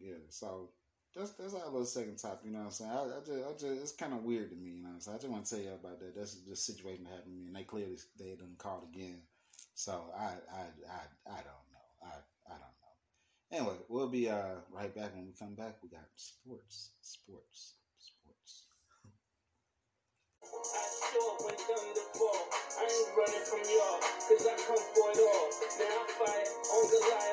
yeah. 0.00 0.14
So 0.30 0.70
that's 1.16 1.32
that's 1.32 1.54
our 1.54 1.66
little 1.66 1.86
second 1.86 2.18
topic. 2.18 2.46
You 2.46 2.52
know 2.52 2.60
what 2.60 2.66
I'm 2.66 2.70
saying? 2.72 2.90
I, 2.90 3.02
I 3.04 3.20
just, 3.26 3.48
I 3.48 3.52
just, 3.52 3.82
it's 3.82 3.92
kind 3.92 4.14
of 4.14 4.24
weird 4.24 4.50
to 4.50 4.56
me. 4.56 4.70
You 4.70 4.82
know 4.82 4.90
what 4.90 4.94
I'm 4.96 5.00
saying? 5.00 5.16
I 5.16 5.20
just 5.20 5.32
want 5.32 5.44
to 5.46 5.50
tell 5.56 5.64
you 5.64 5.72
about 5.74 6.00
that. 6.00 6.14
That's 6.16 6.34
just 6.34 6.48
a 6.48 6.56
situation 6.56 7.04
that 7.04 7.10
happened 7.14 7.34
to 7.34 7.40
me, 7.40 7.46
and 7.48 7.56
they 7.56 7.64
clearly 7.64 7.98
they 8.18 8.34
done 8.36 8.56
called 8.58 8.84
again. 8.94 9.22
So 9.74 10.12
I, 10.16 10.34
I, 10.52 10.62
I, 10.88 11.02
I 11.26 11.40
don't 11.42 11.66
know. 11.72 11.88
I, 12.04 12.14
I 12.48 12.56
don't 12.58 12.60
know. 12.80 12.94
Anyway, 13.52 13.76
we'll 13.88 14.08
be 14.08 14.28
uh 14.28 14.62
right 14.72 14.94
back 14.94 15.14
when 15.14 15.26
we 15.26 15.32
come 15.38 15.54
back. 15.54 15.76
We 15.82 15.88
got 15.88 16.06
sports, 16.16 16.90
sports, 17.00 17.74
sports. 17.98 18.66
I 20.42 20.84
sure 21.12 21.36
when 21.44 21.54
thunder 21.56 22.06
fall. 22.14 22.48
I 22.78 22.84
ain't 22.84 23.16
running 23.16 23.46
from 23.46 23.62
y'all, 23.66 24.00
cause 24.00 24.46
I 24.46 24.54
come 24.56 24.84
for 24.94 25.10
it 25.10 25.18
all. 25.18 25.48
Now 25.78 26.02
I 26.02 26.06
fire 26.18 26.46
on 26.74 26.84
Goliath 26.90 27.29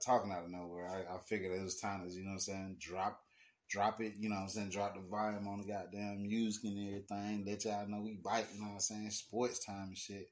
just 0.00 0.08
want 0.08 0.22
to 0.22 0.22
start 0.22 0.22
talking 0.22 0.32
out 0.32 0.44
of 0.44 0.50
nowhere, 0.50 0.88
I, 0.88 1.14
I 1.14 1.18
figured 1.18 1.58
it 1.58 1.62
was 1.62 1.80
time 1.80 2.08
to, 2.08 2.14
you 2.14 2.24
know 2.24 2.30
what 2.30 2.34
I'm 2.34 2.40
saying, 2.40 2.76
drop 2.80 3.20
drop 3.68 4.00
it, 4.00 4.14
you 4.18 4.28
know 4.28 4.34
what 4.34 4.42
I'm 4.42 4.48
saying, 4.48 4.70
drop 4.70 4.94
the 4.94 5.00
volume 5.08 5.46
on 5.46 5.60
the 5.60 5.72
goddamn 5.72 6.22
music 6.22 6.64
and 6.64 6.88
everything, 6.88 7.44
let 7.46 7.64
y'all 7.64 7.86
know 7.86 8.00
we 8.00 8.14
bite, 8.14 8.46
you 8.52 8.60
know 8.60 8.66
what 8.66 8.74
I'm 8.74 8.80
saying, 8.80 9.10
sports 9.10 9.64
time 9.64 9.88
and 9.88 9.96
shit. 9.96 10.28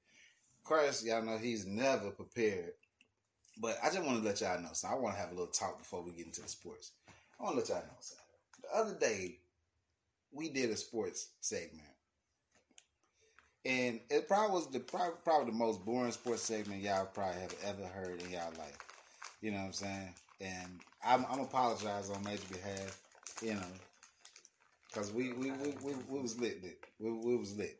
Of 0.58 0.64
course, 0.64 1.04
y'all 1.04 1.22
know 1.22 1.38
he's 1.38 1.64
never 1.64 2.10
prepared. 2.10 2.72
But 3.60 3.78
I 3.82 3.90
just 3.90 4.02
want 4.04 4.18
to 4.18 4.24
let 4.24 4.40
y'all 4.40 4.60
know. 4.60 4.70
So 4.72 4.88
I 4.88 4.94
want 4.94 5.14
to 5.14 5.20
have 5.20 5.30
a 5.30 5.34
little 5.34 5.52
talk 5.52 5.78
before 5.78 6.02
we 6.02 6.12
get 6.12 6.26
into 6.26 6.42
the 6.42 6.48
sports. 6.48 6.92
I 7.38 7.44
want 7.44 7.54
to 7.54 7.60
let 7.60 7.68
y'all 7.68 7.78
know 7.78 7.96
something. 8.00 8.24
The 8.62 8.76
other 8.76 8.98
day, 8.98 9.38
we 10.32 10.48
did 10.48 10.70
a 10.70 10.76
sports 10.76 11.30
segment. 11.40 11.88
And 13.64 14.00
it 14.10 14.28
probably 14.28 14.54
was 14.54 14.70
the 14.70 14.80
probably 14.80 15.50
the 15.50 15.56
most 15.56 15.84
boring 15.84 16.12
sports 16.12 16.42
segment 16.42 16.82
y'all 16.82 17.06
probably 17.06 17.40
have 17.40 17.54
ever 17.64 17.86
heard 17.86 18.22
in 18.22 18.30
y'all 18.30 18.52
life. 18.58 18.87
You 19.40 19.52
know 19.52 19.58
what 19.58 19.66
I'm 19.66 19.72
saying? 19.72 20.14
And 20.40 20.80
I'm, 21.04 21.26
I'm 21.30 21.40
apologize 21.40 22.10
on 22.10 22.22
major 22.24 22.42
behalf. 22.50 23.00
You 23.42 23.54
know, 23.54 23.66
because 24.88 25.12
we 25.12 25.32
we, 25.32 25.52
we, 25.52 25.74
we 25.82 25.94
we 26.08 26.20
was 26.20 26.38
lit, 26.40 26.62
lit. 26.62 26.78
We, 26.98 27.12
we 27.12 27.36
was 27.36 27.56
lit. 27.56 27.78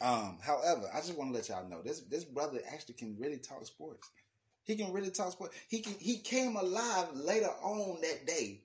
Um, 0.00 0.38
however, 0.40 0.88
I 0.94 0.98
just 0.98 1.16
want 1.16 1.30
to 1.30 1.36
let 1.36 1.48
y'all 1.48 1.68
know 1.68 1.82
this 1.82 2.00
this 2.00 2.24
brother 2.24 2.60
actually 2.72 2.94
can 2.94 3.16
really 3.18 3.38
talk 3.38 3.64
sports. 3.66 4.10
He 4.64 4.76
can 4.76 4.92
really 4.92 5.10
talk 5.10 5.32
sports. 5.32 5.56
He 5.68 5.80
can 5.80 5.94
he 5.98 6.18
came 6.18 6.56
alive 6.56 7.08
later 7.14 7.50
on 7.62 8.00
that 8.02 8.26
day 8.26 8.60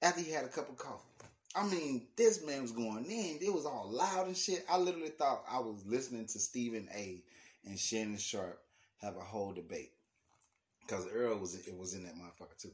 after 0.00 0.22
he 0.22 0.30
had 0.30 0.44
a 0.44 0.48
cup 0.48 0.68
of 0.70 0.76
coffee. 0.78 1.08
I 1.54 1.66
mean, 1.66 2.06
this 2.16 2.44
man 2.46 2.62
was 2.62 2.72
going 2.72 3.04
in. 3.04 3.38
It 3.42 3.52
was 3.52 3.66
all 3.66 3.88
loud 3.90 4.26
and 4.26 4.36
shit. 4.36 4.64
I 4.70 4.78
literally 4.78 5.10
thought 5.10 5.44
I 5.50 5.58
was 5.58 5.84
listening 5.86 6.26
to 6.26 6.38
Stephen 6.38 6.88
A. 6.94 7.22
and 7.66 7.78
Shannon 7.78 8.16
Sharpe 8.16 8.58
have 9.02 9.16
a 9.16 9.20
whole 9.20 9.52
debate 9.52 9.90
because 10.92 11.08
Earl 11.08 11.38
was 11.38 11.54
it 11.54 11.76
was 11.76 11.94
in 11.94 12.04
that 12.04 12.14
motherfucker 12.14 12.60
too. 12.60 12.72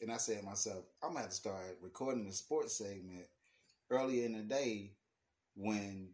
And 0.00 0.12
I 0.12 0.16
said 0.16 0.40
to 0.40 0.44
myself, 0.44 0.84
I'm 1.02 1.10
gonna 1.10 1.20
have 1.20 1.30
to 1.30 1.34
start 1.34 1.78
recording 1.82 2.26
the 2.26 2.32
sports 2.32 2.78
segment 2.78 3.26
earlier 3.90 4.24
in 4.26 4.32
the 4.32 4.42
day 4.42 4.92
when 5.56 6.10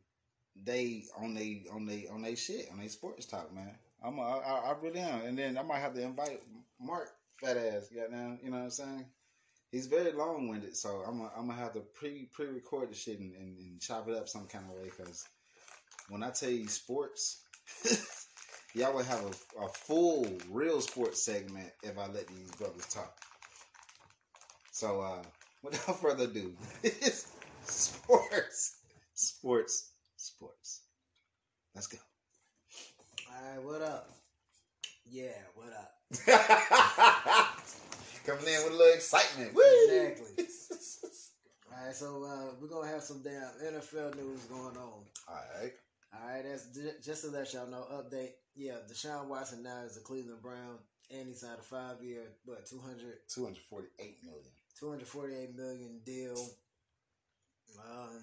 they 0.65 1.05
on 1.21 1.35
they 1.35 1.65
on 1.73 1.85
they 1.87 2.07
on 2.11 2.23
they 2.23 2.35
shit 2.35 2.69
on 2.73 2.81
they 2.81 2.89
sports 2.89 3.27
talk, 3.27 3.55
man. 3.55 3.75
I'm 4.03 4.19
a, 4.19 4.23
I, 4.23 4.71
I 4.71 4.75
really 4.81 5.01
am, 5.01 5.23
and 5.23 5.39
then 5.39 5.59
I 5.59 5.63
might 5.63 5.81
have 5.81 5.95
to 5.95 6.03
invite 6.03 6.43
Mark 6.81 7.11
fat 7.41 7.57
ass. 7.57 7.89
Goddamn, 7.95 8.39
you 8.43 8.51
know 8.51 8.59
what 8.59 8.65
I'm 8.65 8.71
saying? 8.71 9.05
He's 9.73 9.87
very 9.87 10.13
long 10.13 10.49
winded, 10.49 10.77
so 10.77 11.03
I'm 11.07 11.19
gonna, 11.19 11.31
I'm 11.37 11.49
gonna 11.49 11.59
have 11.59 11.75
to 11.75 11.81
pre 11.81 12.29
pre 12.33 12.47
record 12.47 12.91
the 12.91 12.95
shit 12.95 13.19
and, 13.19 13.35
and, 13.35 13.59
and 13.59 13.81
chop 13.81 14.09
it 14.09 14.17
up 14.17 14.29
some 14.29 14.47
kind 14.47 14.65
of 14.71 14.77
way. 14.77 14.85
Because 14.85 15.27
when 16.09 16.23
I 16.23 16.31
tell 16.31 16.51
you 16.51 16.69
sports, 16.69 17.43
y'all 18.79 18.95
would 18.95 19.07
have 19.07 19.25
a, 19.25 19.65
a 19.65 19.69
full 19.69 20.27
real 20.51 20.81
sports 20.81 21.21
segment 21.23 21.71
if 21.83 21.99
I 21.99 22.07
let 22.07 22.29
these 22.29 22.51
brothers 22.53 22.87
talk. 22.87 23.13
So 24.71 25.01
uh, 25.01 25.23
without 25.63 26.01
further 26.01 26.25
ado, 26.25 26.53
it's 26.83 27.33
sports, 27.65 28.77
sports, 29.15 29.91
sports. 30.17 30.83
Let's 31.75 31.89
go. 31.89 31.99
All 33.29 33.51
right, 33.51 33.65
what 33.65 33.83
up? 33.83 34.11
Yeah, 35.11 35.33
what 35.55 35.73
up? 35.73 35.95
Coming 38.27 38.47
in 38.47 38.65
with 38.65 38.73
a 38.73 38.77
little 38.77 38.95
excitement. 38.95 39.55
Woo! 39.55 39.63
Exactly. 39.87 40.47
All 41.73 41.85
right, 41.87 41.95
so 41.95 42.25
uh, 42.25 42.55
we're 42.61 42.69
gonna 42.69 42.89
have 42.89 43.03
some 43.03 43.23
damn 43.23 43.51
NFL 43.73 44.17
news 44.17 44.41
going 44.45 44.77
on. 44.77 45.03
All 45.29 45.43
right. 45.61 45.73
All 46.13 46.29
right, 46.29 46.43
that's 46.43 46.67
just 47.05 47.25
to 47.25 47.31
let 47.31 47.53
y'all 47.53 47.67
know. 47.67 47.85
Update. 47.93 48.33
Yeah, 48.57 48.77
Deshaun 48.91 49.29
Watson 49.29 49.63
now 49.63 49.83
is 49.85 49.97
a 49.97 50.01
Cleveland 50.01 50.43
Brown, 50.43 50.79
and 51.11 51.29
he 51.29 51.35
signed 51.35 51.59
a 51.61 51.63
five-year, 51.63 52.23
but 52.47 52.67
200, 52.67 53.19
248 53.29 54.17
million. 54.25 54.43
248 54.81 55.57
million 55.57 56.01
deal. 56.05 56.51
Um, 57.79 58.21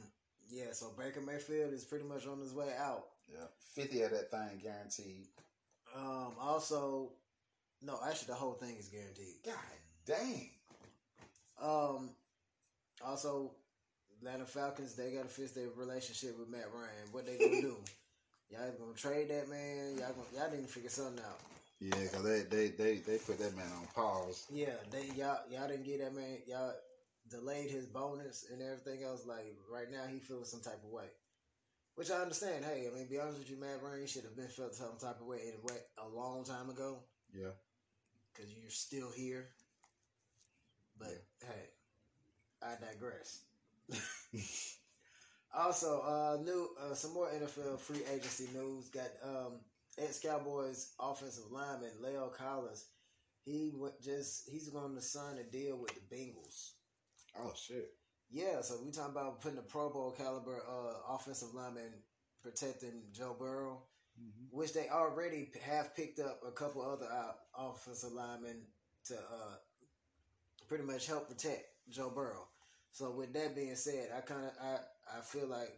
yeah, 0.49 0.71
so 0.73 0.91
Baker 0.97 1.21
Mayfield 1.21 1.73
is 1.73 1.83
pretty 1.83 2.05
much 2.05 2.27
on 2.27 2.39
his 2.39 2.53
way 2.53 2.73
out. 2.77 3.05
Yeah. 3.31 3.45
50 3.75 4.01
of 4.03 4.11
that 4.11 4.31
thing 4.31 4.61
guaranteed. 4.61 5.27
Um, 5.95 6.33
also, 6.41 7.11
no, 7.81 7.99
actually, 8.07 8.27
the 8.27 8.35
whole 8.35 8.53
thing 8.53 8.75
is 8.77 8.89
guaranteed. 8.89 9.35
God 9.45 9.55
dang. 10.05 10.49
Um, 11.61 12.09
also, 13.05 13.51
Atlanta 14.19 14.45
Falcons 14.45 14.95
they 14.95 15.11
gotta 15.11 15.27
fix 15.27 15.51
their 15.51 15.67
relationship 15.75 16.37
with 16.39 16.49
Matt 16.49 16.69
Ryan. 16.73 17.11
What 17.11 17.25
they 17.25 17.37
gonna 17.37 17.61
do? 17.61 17.77
Y'all 18.51 18.71
gonna 18.79 18.93
trade 18.95 19.29
that 19.29 19.49
man? 19.49 19.97
Y'all 19.97 20.13
gonna, 20.13 20.29
y'all 20.35 20.51
need 20.51 20.67
to 20.67 20.71
figure 20.71 20.89
something 20.89 21.23
out. 21.25 21.39
Yeah, 21.79 21.95
because 22.03 22.23
they, 22.23 22.41
they, 22.43 22.67
they, 22.69 22.97
they 22.99 23.17
put 23.17 23.39
that 23.39 23.55
man 23.57 23.65
on 23.81 23.87
pause. 23.93 24.45
Yeah, 24.53 24.77
they 24.91 25.09
y'all 25.17 25.39
y'all 25.51 25.67
didn't 25.67 25.85
get 25.85 25.99
that 25.99 26.13
man. 26.15 26.37
Y'all 26.47 26.73
delayed 27.29 27.71
his 27.71 27.85
bonus 27.87 28.45
and 28.51 28.61
everything 28.61 29.03
else. 29.03 29.25
Like 29.25 29.55
right 29.71 29.91
now, 29.91 30.03
he 30.09 30.19
feels 30.19 30.49
some 30.49 30.61
type 30.61 30.79
of 30.85 30.91
way, 30.91 31.09
which 31.95 32.11
I 32.11 32.21
understand. 32.21 32.63
Hey, 32.63 32.87
I 32.89 32.95
mean, 32.95 33.07
be 33.07 33.19
honest 33.19 33.39
with 33.39 33.49
you, 33.49 33.59
Matt 33.59 33.81
Ryan 33.83 34.07
should 34.07 34.23
have 34.23 34.35
been 34.37 34.47
felt 34.47 34.75
some 34.75 34.97
type 35.01 35.19
of 35.19 35.27
way 35.27 35.39
in 35.47 35.53
a 35.59 35.65
way 35.73 35.79
a 35.97 36.07
long 36.07 36.45
time 36.45 36.69
ago 36.69 36.99
Yeah. 37.33 37.51
because 38.33 38.51
you're 38.53 38.69
still 38.69 39.09
here. 39.13 39.47
But 40.97 41.21
hey, 41.41 41.65
I 42.61 42.75
digress. 42.79 43.41
also, 45.57 46.01
uh, 46.01 46.37
new 46.43 46.69
uh, 46.81 46.93
some 46.93 47.13
more 47.13 47.29
NFL 47.29 47.79
free 47.79 48.01
agency 48.11 48.47
news. 48.53 48.89
Got 48.89 49.09
um, 49.23 49.59
ex 49.97 50.19
Cowboys 50.19 50.93
offensive 50.99 51.51
lineman 51.51 51.91
La'el 52.03 52.33
Collins. 52.33 52.85
He 53.43 53.71
went 53.75 54.01
just 54.01 54.49
he's 54.49 54.69
going 54.69 54.95
to 54.95 55.01
sign 55.01 55.37
a 55.37 55.43
deal 55.43 55.77
with 55.77 55.91
the 55.93 56.15
Bengals. 56.15 56.71
Oh, 57.39 57.53
shit. 57.55 57.91
Yeah, 58.31 58.61
so 58.61 58.75
we 58.83 58.91
talking 58.91 59.11
about 59.11 59.41
putting 59.41 59.59
a 59.59 59.61
Pro 59.61 59.89
Bowl 59.89 60.11
caliber 60.11 60.63
uh, 60.67 61.13
offensive 61.13 61.53
lineman 61.53 61.93
protecting 62.41 63.03
Joe 63.13 63.35
Burrow, 63.37 63.83
Mm-hmm. 64.17 64.57
which 64.57 64.71
they 64.71 64.87
already 64.87 65.49
have 65.61 65.93
picked 65.93 66.19
up 66.21 66.39
a 66.47 66.51
couple 66.51 66.81
other 66.81 67.05
uh, 67.11 67.33
offensive 67.57 68.13
linemen 68.13 68.61
to 69.07 69.13
uh, 69.15 69.55
pretty 70.69 70.85
much 70.85 71.05
help 71.05 71.27
protect 71.27 71.65
Joe 71.89 72.09
Burrow. 72.09 72.47
So 72.95 73.11
with 73.11 73.33
that 73.33 73.59
being 73.59 73.75
said, 73.75 74.07
I 74.15 74.21
kind 74.21 74.47
of 74.47 74.55
I, 74.55 75.19
I 75.19 75.21
feel 75.21 75.47
like 75.51 75.75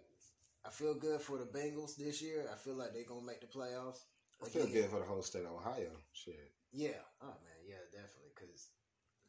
I 0.64 0.70
feel 0.70 0.94
good 0.94 1.20
for 1.20 1.40
the 1.42 1.50
Bengals 1.50 1.98
this 1.98 2.22
year. 2.22 2.46
I 2.46 2.56
feel 2.56 2.76
like 2.76 2.94
they're 2.94 3.10
gonna 3.10 3.26
make 3.26 3.42
the 3.42 3.50
playoffs. 3.50 4.06
I 4.38 4.46
feel 4.46 4.70
Again, 4.70 4.86
good 4.86 4.92
for 4.92 5.00
the 5.00 5.10
whole 5.10 5.24
state 5.24 5.42
of 5.42 5.58
Ohio. 5.58 5.98
Shit. 6.14 6.54
Yeah. 6.72 7.02
Oh 7.24 7.34
man. 7.42 7.60
Yeah. 7.66 7.82
Definitely. 7.90 8.38
Because 8.38 8.70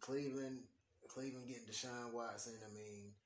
Cleveland, 0.01 0.69
Cleveland 1.09 1.49
getting 1.49 1.65
Deshaun 1.65 2.13
Watson. 2.13 2.61
I 2.61 2.69
mean, 2.77 3.17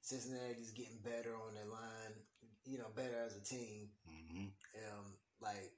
Cincinnati's 0.00 0.70
getting 0.70 1.02
better 1.02 1.34
on 1.34 1.58
their 1.58 1.66
line. 1.66 2.14
You 2.64 2.78
know, 2.78 2.94
better 2.94 3.18
as 3.26 3.34
a 3.34 3.42
team. 3.42 3.90
Mm-hmm. 4.06 4.46
Um, 4.78 5.06
like, 5.42 5.74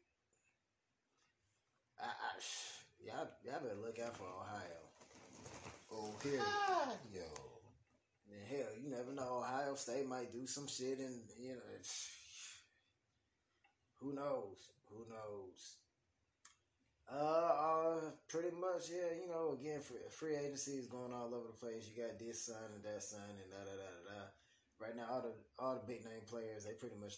I, 1.98 2.12
I 2.12 2.36
y'all, 3.00 3.32
y'all 3.48 3.64
better 3.64 3.80
look 3.80 3.96
out 3.98 4.14
for 4.14 4.28
Ohio. 4.28 4.84
Oh, 5.90 6.12
period. 6.20 6.44
Yo. 7.14 7.55
And 8.30 8.42
hell, 8.48 8.72
you 8.82 8.90
never 8.90 9.12
know. 9.12 9.38
Ohio 9.42 9.74
State 9.74 10.06
might 10.08 10.32
do 10.32 10.46
some 10.46 10.66
shit, 10.66 10.98
and 10.98 11.20
you 11.38 11.54
know, 11.54 11.78
who 14.00 14.12
knows? 14.12 14.58
Who 14.90 15.04
knows? 15.08 15.76
Uh, 17.06 17.14
uh, 17.14 18.00
pretty 18.28 18.50
much, 18.50 18.90
yeah. 18.90 19.14
You 19.14 19.30
know, 19.30 19.54
again, 19.54 19.80
free, 19.80 20.02
free 20.10 20.34
agency 20.36 20.72
is 20.72 20.86
going 20.90 21.14
all 21.14 21.30
over 21.30 21.46
the 21.46 21.60
place. 21.60 21.86
You 21.86 22.02
got 22.02 22.18
this 22.18 22.46
sign 22.50 22.70
and 22.74 22.82
that 22.82 23.02
sign 23.02 23.30
and 23.30 23.50
da 23.50 23.62
da 23.62 23.74
da 23.78 23.90
da. 24.10 24.20
Right 24.82 24.96
now, 24.96 25.06
all 25.08 25.22
the 25.22 25.34
all 25.62 25.74
the 25.78 25.86
big 25.86 26.04
name 26.04 26.26
players, 26.26 26.64
they 26.66 26.74
pretty 26.74 26.98
much 26.98 27.14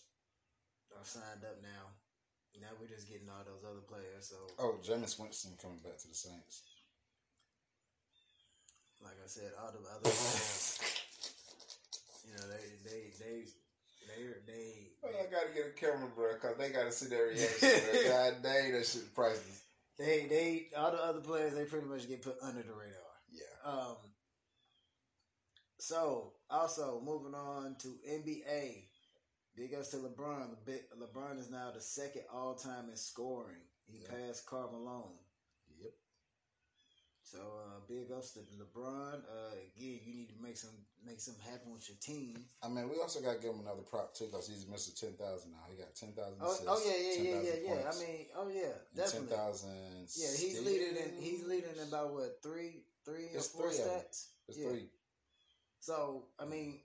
are 0.93 1.05
signed 1.05 1.43
up 1.43 1.57
now. 1.65 1.89
Now 2.61 2.75
we're 2.81 2.91
just 2.91 3.09
getting 3.09 3.29
all 3.31 3.47
those 3.47 3.63
other 3.65 3.87
players. 3.87 4.29
So, 4.29 4.37
Oh, 4.59 4.77
Jameis 4.83 5.19
Winston 5.19 5.55
coming 5.63 5.79
back 5.79 5.97
to 5.99 6.09
the 6.09 6.15
Saints. 6.15 6.63
Like 9.03 9.15
I 9.25 9.27
said, 9.29 9.53
all 9.61 9.71
the 9.73 9.79
other 9.79 10.01
players, 10.03 10.79
you 12.27 12.33
know, 12.35 12.47
they 12.49 12.91
they 12.91 13.11
they 13.19 13.45
they 14.09 14.23
they. 14.47 14.73
Well, 15.03 15.13
I 15.21 15.31
gotta 15.31 15.55
get 15.55 15.67
a 15.67 15.71
camera, 15.79 16.09
bro, 16.15 16.33
because 16.35 16.57
they 16.59 16.71
gotta 16.71 16.93
see 16.93 17.07
their 17.07 17.27
reaction. 17.29 17.71
God 18.09 18.35
dang, 18.43 18.73
that 18.73 18.87
shit 18.87 19.15
priceless. 19.15 19.63
They 19.99 20.27
they 20.29 20.69
all 20.77 20.91
the 20.93 20.99
other 20.99 21.21
players 21.21 21.55
they 21.55 21.65
pretty 21.65 21.87
much 21.87 22.09
get 22.09 22.23
put 22.23 22.37
under 22.43 22.63
the 22.63 22.73
radar. 22.73 23.15
Yeah. 23.33 23.71
Um. 23.71 23.97
So 25.79 26.33
also 26.51 27.01
moving 27.05 27.35
on 27.35 27.77
to 27.81 27.89
NBA, 28.11 28.83
big 29.57 29.75
ups 29.75 29.89
to 29.91 29.99
LeBron. 29.99 30.57
Le- 30.67 31.07
LeBron 31.07 31.39
is 31.39 31.51
now 31.51 31.71
the 31.75 31.81
second 31.81 32.23
all 32.33 32.55
time 32.55 32.89
in 32.91 32.97
scoring. 32.97 33.61
He 33.87 34.01
Yeah. 34.03 34.11
passed 34.27 34.45
Karl 34.47 34.71
Malone. 34.73 35.17
So 37.31 37.39
uh, 37.39 37.81
big 37.87 38.11
ups 38.11 38.33
to 38.33 38.41
LeBron. 38.57 39.21
Uh, 39.21 39.53
again, 39.77 40.01
you 40.07 40.15
need 40.15 40.31
to 40.31 40.43
make 40.43 40.57
some 40.57 40.73
make 41.05 41.21
something 41.21 41.45
happen 41.45 41.73
with 41.73 41.87
your 41.87 41.99
team. 42.01 42.41
I 42.63 42.69
mean, 42.69 42.89
we 42.89 42.97
also 43.03 43.21
got 43.21 43.37
to 43.37 43.43
give 43.43 43.53
him 43.53 43.61
another 43.61 43.83
prop 43.83 44.15
too 44.15 44.29
because 44.33 44.49
he's 44.49 44.67
Mister 44.67 44.97
Ten 44.97 45.15
Thousand 45.15 45.53
now. 45.53 45.69
He 45.69 45.77
got 45.77 45.95
ten 45.95 46.13
thousand. 46.13 46.41
Oh, 46.41 46.57
oh 46.67 46.81
yeah, 46.87 46.97
yeah, 46.97 47.21
yeah, 47.21 47.41
yeah, 47.45 47.75
yeah. 47.75 47.91
I 47.91 47.95
mean, 48.01 48.27
oh 48.35 48.49
yeah, 48.49 48.73
ten 48.97 49.29
definitely. 49.29 49.37
thousand. 49.37 50.09
Yeah, 50.17 50.33
he's 50.41 50.65
leading 50.65 50.97
in 50.97 51.11
he's 51.21 51.45
leading 51.45 51.77
in 51.77 51.89
about 51.89 52.15
what 52.15 52.39
three 52.43 52.85
three 53.05 53.29
or 53.35 53.37
It's 53.37 53.49
four 53.49 53.69
three 53.69 53.77
stats. 53.77 54.29
It's 54.49 54.57
yeah. 54.57 54.69
three. 54.71 54.89
So 55.81 56.25
I 56.41 56.47
mean, 56.47 56.81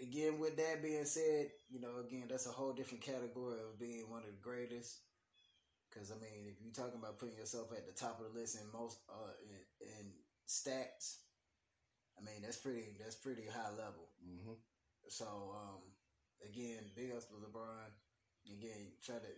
again, 0.00 0.38
with 0.38 0.56
that 0.56 0.82
being 0.82 1.04
said, 1.04 1.50
you 1.68 1.80
know, 1.82 2.00
again, 2.00 2.24
that's 2.30 2.46
a 2.46 2.50
whole 2.50 2.72
different 2.72 3.04
category 3.04 3.60
of 3.60 3.78
being 3.78 4.08
one 4.08 4.20
of 4.20 4.32
the 4.32 4.40
greatest. 4.40 5.00
Because 5.96 6.12
I 6.12 6.20
mean, 6.20 6.44
if 6.44 6.60
you're 6.60 6.76
talking 6.76 7.00
about 7.00 7.16
putting 7.16 7.40
yourself 7.40 7.72
at 7.72 7.88
the 7.88 7.96
top 7.96 8.20
of 8.20 8.28
the 8.28 8.38
list 8.38 8.60
in 8.60 8.68
most 8.68 9.00
uh 9.08 9.32
in, 9.40 9.56
in 9.80 10.04
stats, 10.44 11.24
I 12.20 12.20
mean 12.20 12.44
that's 12.44 12.60
pretty 12.60 12.92
that's 13.00 13.16
pretty 13.16 13.48
high 13.48 13.72
level. 13.72 14.12
Mm-hmm. 14.20 14.60
So 15.08 15.24
um, 15.56 15.80
again, 16.44 16.84
big 16.94 17.12
ups 17.16 17.24
to 17.32 17.40
LeBron. 17.40 17.88
Again, 18.44 18.92
try 19.02 19.16
to. 19.16 19.32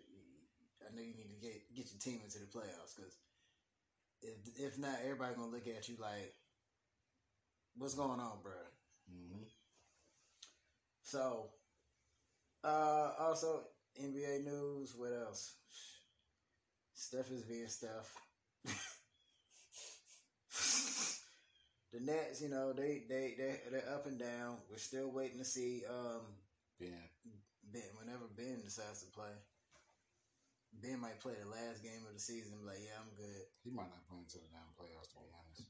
I 0.83 0.91
know 0.95 1.03
you 1.03 1.15
need 1.15 1.31
to 1.31 1.39
get 1.39 1.63
get 1.77 1.95
your 1.95 2.03
team 2.03 2.19
into 2.25 2.41
the 2.43 2.51
playoffs 2.51 2.99
because 2.99 3.15
if 4.21 4.35
if 4.59 4.79
not, 4.79 4.99
everybody 5.05 5.37
gonna 5.37 5.55
look 5.55 5.69
at 5.69 5.89
you 5.89 5.95
like, 6.01 6.35
"What's 7.77 7.95
going 7.95 8.19
on, 8.19 8.43
bro?" 8.43 8.59
Mm-hmm. 9.07 9.47
So, 11.05 11.51
uh, 12.65 13.13
also 13.21 13.63
NBA 14.03 14.45
news. 14.45 14.93
What 14.97 15.13
else? 15.13 15.55
Steph 16.99 17.31
is 17.31 17.47
being 17.47 17.69
Steph. 17.71 18.11
the 21.95 22.01
Nets, 22.03 22.43
you 22.43 22.51
know, 22.51 22.73
they 22.75 23.07
they 23.09 23.35
they 23.39 23.55
they're 23.71 23.95
up 23.95 24.07
and 24.07 24.19
down. 24.19 24.59
We're 24.69 24.83
still 24.83 25.11
waiting 25.15 25.39
to 25.39 25.45
see 25.45 25.85
um 25.89 26.27
Ben. 26.81 26.99
Ben 27.71 27.87
whenever 28.03 28.27
Ben 28.37 28.61
decides 28.65 29.07
to 29.07 29.11
play. 29.15 29.31
Ben 30.83 30.99
might 31.01 31.23
play 31.23 31.39
the 31.39 31.49
last 31.49 31.83
game 31.87 32.03
of 32.07 32.13
the 32.13 32.21
season. 32.21 32.53
Like, 32.67 32.83
yeah, 32.83 32.99
I'm 33.01 33.15
good. 33.17 33.47
He 33.65 33.71
might 33.71 33.89
not 33.89 34.05
play 34.11 34.19
until 34.19 34.43
the 34.43 34.51
damn 34.53 34.69
playoffs. 34.77 35.09
To 35.15 35.23
be 35.23 35.31
honest. 35.33 35.63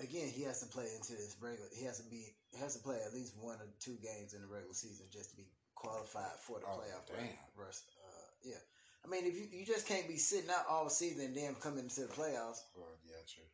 Again, 0.00 0.28
he 0.32 0.42
has 0.48 0.64
to 0.64 0.72
play 0.72 0.88
into 0.96 1.12
this 1.12 1.36
regular. 1.38 1.68
He 1.76 1.84
has 1.84 2.00
to 2.00 2.08
be. 2.08 2.32
He 2.50 2.58
has 2.58 2.74
to 2.74 2.82
play 2.82 2.96
at 3.04 3.12
least 3.12 3.36
one 3.36 3.60
or 3.60 3.68
two 3.78 4.00
games 4.00 4.32
in 4.32 4.40
the 4.40 4.48
regular 4.48 4.72
season 4.74 5.06
just 5.12 5.30
to 5.30 5.36
be 5.36 5.46
qualified 5.76 6.40
for 6.40 6.58
the 6.58 6.66
Oh, 6.66 6.80
playoff. 6.80 7.04
damn. 7.06 7.28
Rest, 7.54 7.84
uh, 8.00 8.28
yeah. 8.48 8.60
I 9.04 9.08
mean, 9.08 9.24
if 9.26 9.34
you 9.36 9.46
you 9.50 9.66
just 9.66 9.86
can't 9.88 10.06
be 10.08 10.16
sitting 10.16 10.50
out 10.50 10.66
all 10.68 10.88
season 10.90 11.26
and 11.26 11.36
then 11.36 11.54
coming 11.56 11.84
into 11.84 12.02
the 12.02 12.06
playoffs 12.08 12.60
Well, 12.76 12.86
yeah, 13.06 13.16
true. 13.32 13.44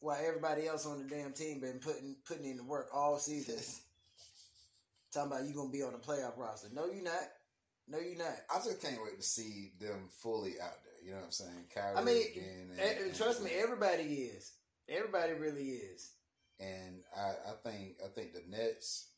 while 0.00 0.18
everybody 0.24 0.66
else 0.66 0.86
on 0.86 0.98
the 0.98 1.08
damn 1.08 1.32
team 1.32 1.60
been 1.60 1.78
putting 1.78 2.16
putting 2.26 2.44
in 2.46 2.56
the 2.56 2.64
work 2.64 2.88
all 2.94 3.18
season. 3.18 3.56
Talking 5.12 5.32
about 5.32 5.44
you 5.46 5.54
gonna 5.54 5.70
be 5.70 5.82
on 5.82 5.92
the 5.92 5.98
playoff 5.98 6.36
roster? 6.36 6.68
No, 6.72 6.84
you're 6.86 7.02
not. 7.02 7.14
No, 7.86 7.98
you're 7.98 8.18
not. 8.18 8.34
I 8.54 8.56
just 8.58 8.82
can't 8.82 9.02
wait 9.02 9.16
to 9.16 9.22
see 9.26 9.72
them 9.80 10.08
fully 10.10 10.60
out 10.62 10.76
there. 10.84 11.02
You 11.02 11.12
know 11.12 11.18
what 11.18 11.26
I'm 11.26 11.30
saying? 11.32 11.64
Kyrie 11.74 11.96
I 11.96 12.04
mean, 12.04 12.26
again, 12.30 12.68
and- 12.72 12.80
eh, 12.80 12.94
and- 13.06 13.14
trust 13.16 13.42
me, 13.42 13.50
everybody 13.54 14.02
is. 14.02 14.52
Everybody 14.88 15.32
really 15.34 15.68
is. 15.68 16.10
and 16.60 17.02
I, 17.16 17.30
I 17.50 17.52
think 17.70 17.96
I 18.04 18.08
think 18.08 18.34
the 18.34 18.42
Nets, 18.50 19.08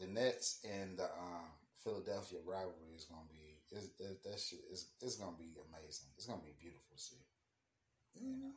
the 0.00 0.06
Nets 0.08 0.58
and 0.64 0.98
the 0.98 1.04
um, 1.04 1.46
Philadelphia 1.84 2.38
rivalry 2.44 2.94
is 2.96 3.04
gonna 3.04 3.22
be 3.30 3.45
is 3.72 3.90
that, 3.98 4.22
that 4.24 4.38
shit 4.40 4.60
is 4.72 4.88
it's 5.02 5.16
gonna 5.16 5.36
be 5.38 5.54
amazing. 5.68 6.08
It's 6.16 6.26
gonna 6.26 6.42
be 6.44 6.54
beautiful 6.60 6.86
to 6.94 7.00
see. 7.02 7.22
You 8.14 8.36
know, 8.36 8.52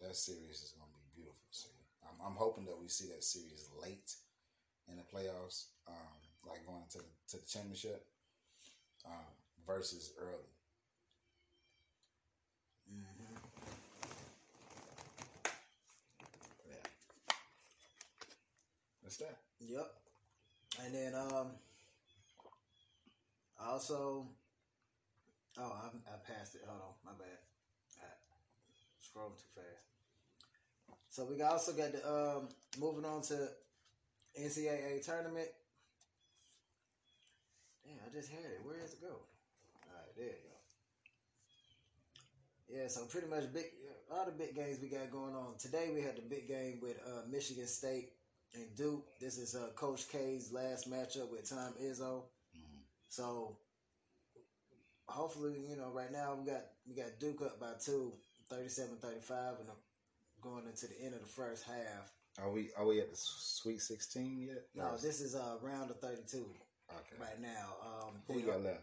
that 0.00 0.16
series 0.16 0.62
is 0.62 0.74
gonna 0.78 0.92
be 0.94 1.22
beautiful 1.22 1.42
to 1.50 1.56
see. 1.56 1.76
I'm, 2.04 2.18
I'm 2.32 2.36
hoping 2.36 2.64
that 2.66 2.80
we 2.80 2.88
see 2.88 3.08
that 3.08 3.24
series 3.24 3.68
late 3.82 4.14
in 4.88 4.96
the 4.96 5.02
playoffs, 5.02 5.66
um, 5.88 6.18
like 6.46 6.66
going 6.66 6.84
to 6.92 6.98
to 6.98 7.36
the 7.36 7.46
championship, 7.48 8.06
um, 9.06 9.32
versus 9.66 10.12
early. 10.18 10.52
hmm 12.88 13.34
Yeah, 16.68 16.84
that's 19.02 19.16
that. 19.18 19.36
Yep. 19.60 19.92
And 20.84 20.94
then 20.94 21.14
um 21.14 21.48
also 23.60 24.26
oh 25.58 25.72
I, 25.72 25.86
I 26.12 26.16
passed 26.26 26.54
it. 26.54 26.62
Hold 26.66 26.80
on, 26.80 26.94
my 27.04 27.12
bad. 27.12 27.38
Scrolling 29.00 29.36
too 29.38 29.48
fast. 29.54 29.86
So 31.08 31.24
we 31.24 31.40
also 31.42 31.72
got 31.72 31.92
the 31.92 32.02
um 32.08 32.48
moving 32.78 33.04
on 33.04 33.22
to 33.22 33.48
NCAA 34.36 35.00
tournament. 35.00 35.48
Damn, 37.84 37.98
I 38.04 38.08
just 38.12 38.30
had 38.30 38.50
it. 38.50 38.60
Where 38.62 38.78
does 38.78 38.92
it 38.94 39.00
go? 39.00 39.08
All 39.86 39.94
right, 39.94 40.14
there 40.16 40.26
you 40.26 40.42
go. 40.42 40.56
Yeah, 42.68 42.88
so 42.88 43.04
pretty 43.04 43.26
much 43.28 43.52
big 43.52 43.66
all 44.10 44.24
the 44.24 44.32
big 44.32 44.54
games 44.54 44.78
we 44.80 44.88
got 44.88 45.10
going 45.10 45.34
on 45.34 45.54
today. 45.58 45.90
We 45.92 46.00
had 46.00 46.16
the 46.16 46.22
big 46.22 46.48
game 46.48 46.78
with 46.80 46.98
uh, 47.06 47.22
Michigan 47.30 47.66
State 47.66 48.10
and 48.54 48.74
Duke. 48.76 49.04
This 49.20 49.38
is 49.38 49.54
uh, 49.54 49.68
Coach 49.74 50.08
K's 50.08 50.50
last 50.52 50.90
matchup 50.90 51.30
with 51.30 51.48
Tom 51.48 51.74
Izzo. 51.82 52.24
Mhm. 52.56 52.80
So 53.08 53.56
hopefully, 55.06 55.54
you 55.68 55.76
know, 55.76 55.90
right 55.92 56.12
now 56.12 56.36
we 56.38 56.50
got 56.50 56.62
we 56.88 56.94
got 56.94 57.18
Duke 57.18 57.42
up 57.42 57.60
by 57.60 57.72
two, 57.84 58.12
37-35, 58.52 59.60
and 59.60 59.68
going 60.40 60.66
into 60.66 60.86
the 60.86 61.00
end 61.02 61.14
of 61.14 61.20
the 61.20 61.26
first 61.26 61.64
half. 61.64 62.12
Are 62.38 62.50
we 62.50 62.70
are 62.76 62.86
we 62.86 63.00
at 63.00 63.10
the 63.10 63.16
Sweet 63.16 63.80
Sixteen 63.80 64.40
yet? 64.40 64.66
No, 64.74 64.96
this 64.96 65.20
is 65.20 65.36
uh 65.36 65.56
round 65.62 65.90
of 65.90 66.00
thirty 66.00 66.22
two 66.28 66.46
okay. 66.90 67.16
right 67.20 67.40
now. 67.40 67.76
Um, 67.82 68.14
Who 68.26 68.40
got 68.42 68.56
are, 68.56 68.58
left? 68.58 68.82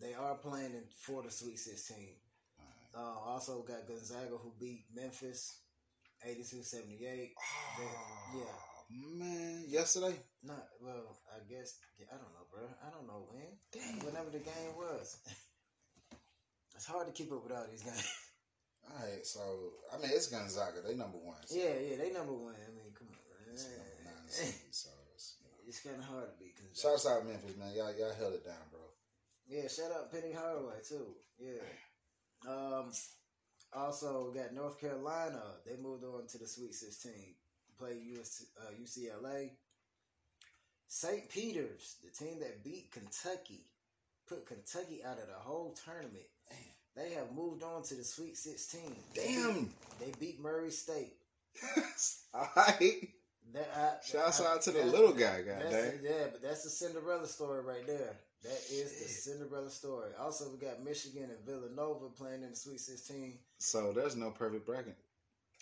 they 0.00 0.14
are 0.14 0.34
playing 0.34 0.74
in 0.74 0.82
for 0.96 1.22
the 1.22 1.30
Sweet 1.30 1.58
Sixteen. 1.60 2.16
Right. 2.58 3.00
Uh, 3.00 3.30
also 3.30 3.62
got 3.62 3.86
Gonzaga 3.86 4.36
who 4.42 4.52
beat 4.58 4.84
Memphis 4.92 5.60
82-78. 6.26 7.30
Oh, 7.80 7.84
yeah. 8.34 8.44
man. 8.90 9.64
Yesterday? 9.68 10.16
Not 10.42 10.66
well, 10.82 11.18
I 11.32 11.38
guess 11.48 11.78
I 12.10 12.16
don't 12.16 12.32
know, 12.34 12.46
bro. 12.50 12.62
I 12.84 12.90
don't 12.90 13.06
know 13.06 13.28
when. 13.30 13.46
Damn, 13.72 14.04
whenever 14.04 14.30
the 14.30 14.38
game 14.38 14.74
was. 14.76 15.18
it's 16.78 16.86
hard 16.86 17.10
to 17.10 17.12
keep 17.12 17.32
up 17.34 17.42
with 17.42 17.50
all 17.50 17.66
these 17.66 17.82
games. 17.82 18.06
All 18.86 19.04
right, 19.04 19.26
so 19.26 19.42
I 19.92 20.00
mean 20.00 20.14
it's 20.14 20.30
Gonzaga. 20.30 20.80
They 20.80 20.94
number 20.94 21.18
one. 21.18 21.42
So 21.44 21.58
yeah, 21.58 21.74
yeah, 21.74 21.96
they 21.98 22.14
number 22.14 22.32
one. 22.32 22.54
I 22.54 22.70
mean, 22.70 22.94
come 22.94 23.10
on, 23.10 23.52
it's 23.52 23.66
number 23.66 24.00
nine 24.06 24.30
seed, 24.30 24.54
so 24.70 24.88
it's, 25.12 25.36
you 25.42 25.50
know. 25.50 25.60
It's 25.66 25.80
kind 25.82 25.98
of 25.98 26.06
hard 26.06 26.30
to 26.30 26.38
beat. 26.38 26.56
Shouts 26.72 27.04
out 27.04 27.26
Memphis, 27.26 27.58
man. 27.58 27.74
Y'all 27.74 27.92
y'all 27.98 28.14
held 28.16 28.32
it 28.32 28.46
down, 28.46 28.62
bro. 28.70 28.80
Yeah, 29.50 29.68
shout 29.68 29.90
out 29.92 30.10
Penny 30.10 30.32
Hardaway 30.32 30.80
too. 30.88 31.18
Yeah. 31.36 31.66
Um. 32.48 32.94
Also 33.74 34.32
got 34.32 34.54
North 34.54 34.80
Carolina. 34.80 35.42
They 35.66 35.76
moved 35.76 36.04
on 36.04 36.26
to 36.28 36.38
the 36.38 36.46
Sweet 36.46 36.72
Sixteen. 36.72 37.34
Play 37.76 37.98
US, 38.16 38.46
uh, 38.56 38.72
UCLA. 38.80 39.50
St. 40.86 41.28
Peter's, 41.28 41.96
the 42.02 42.10
team 42.10 42.40
that 42.40 42.64
beat 42.64 42.90
Kentucky, 42.90 43.68
put 44.26 44.46
Kentucky 44.46 45.04
out 45.04 45.18
of 45.18 45.28
the 45.28 45.38
whole 45.38 45.76
tournament. 45.84 46.24
They 46.98 47.10
have 47.14 47.30
moved 47.32 47.62
on 47.62 47.82
to 47.84 47.94
the 47.94 48.02
Sweet 48.04 48.36
Sixteen. 48.36 48.96
They 49.14 49.26
Damn. 49.34 49.54
beat, 49.64 49.70
they 50.00 50.12
beat 50.18 50.40
Murray 50.40 50.70
State. 50.70 51.14
All 52.34 52.48
right. 52.56 53.08
That, 53.54 53.70
I, 53.74 54.04
Shouts 54.06 54.40
I- 54.40 54.46
out 54.52 54.62
to 54.62 54.72
the 54.72 54.84
little 54.84 55.12
guy, 55.12 55.42
That's 55.42 55.64
goddamn. 55.64 56.00
yeah, 56.02 56.26
but 56.32 56.42
that's 56.42 56.64
the 56.64 56.70
Cinderella 56.70 57.26
story 57.26 57.62
right 57.62 57.86
there. 57.86 58.16
That 58.42 58.60
is 58.70 58.98
the 59.00 59.08
Cinderella 59.08 59.70
story. 59.70 60.10
Also, 60.20 60.50
we 60.50 60.58
got 60.58 60.84
Michigan 60.84 61.30
and 61.30 61.46
Villanova 61.46 62.08
playing 62.10 62.42
in 62.42 62.50
the 62.50 62.56
Sweet 62.56 62.80
Sixteen. 62.80 63.38
So 63.58 63.92
there's 63.92 64.16
no 64.16 64.30
perfect 64.32 64.66
bracket. 64.66 64.96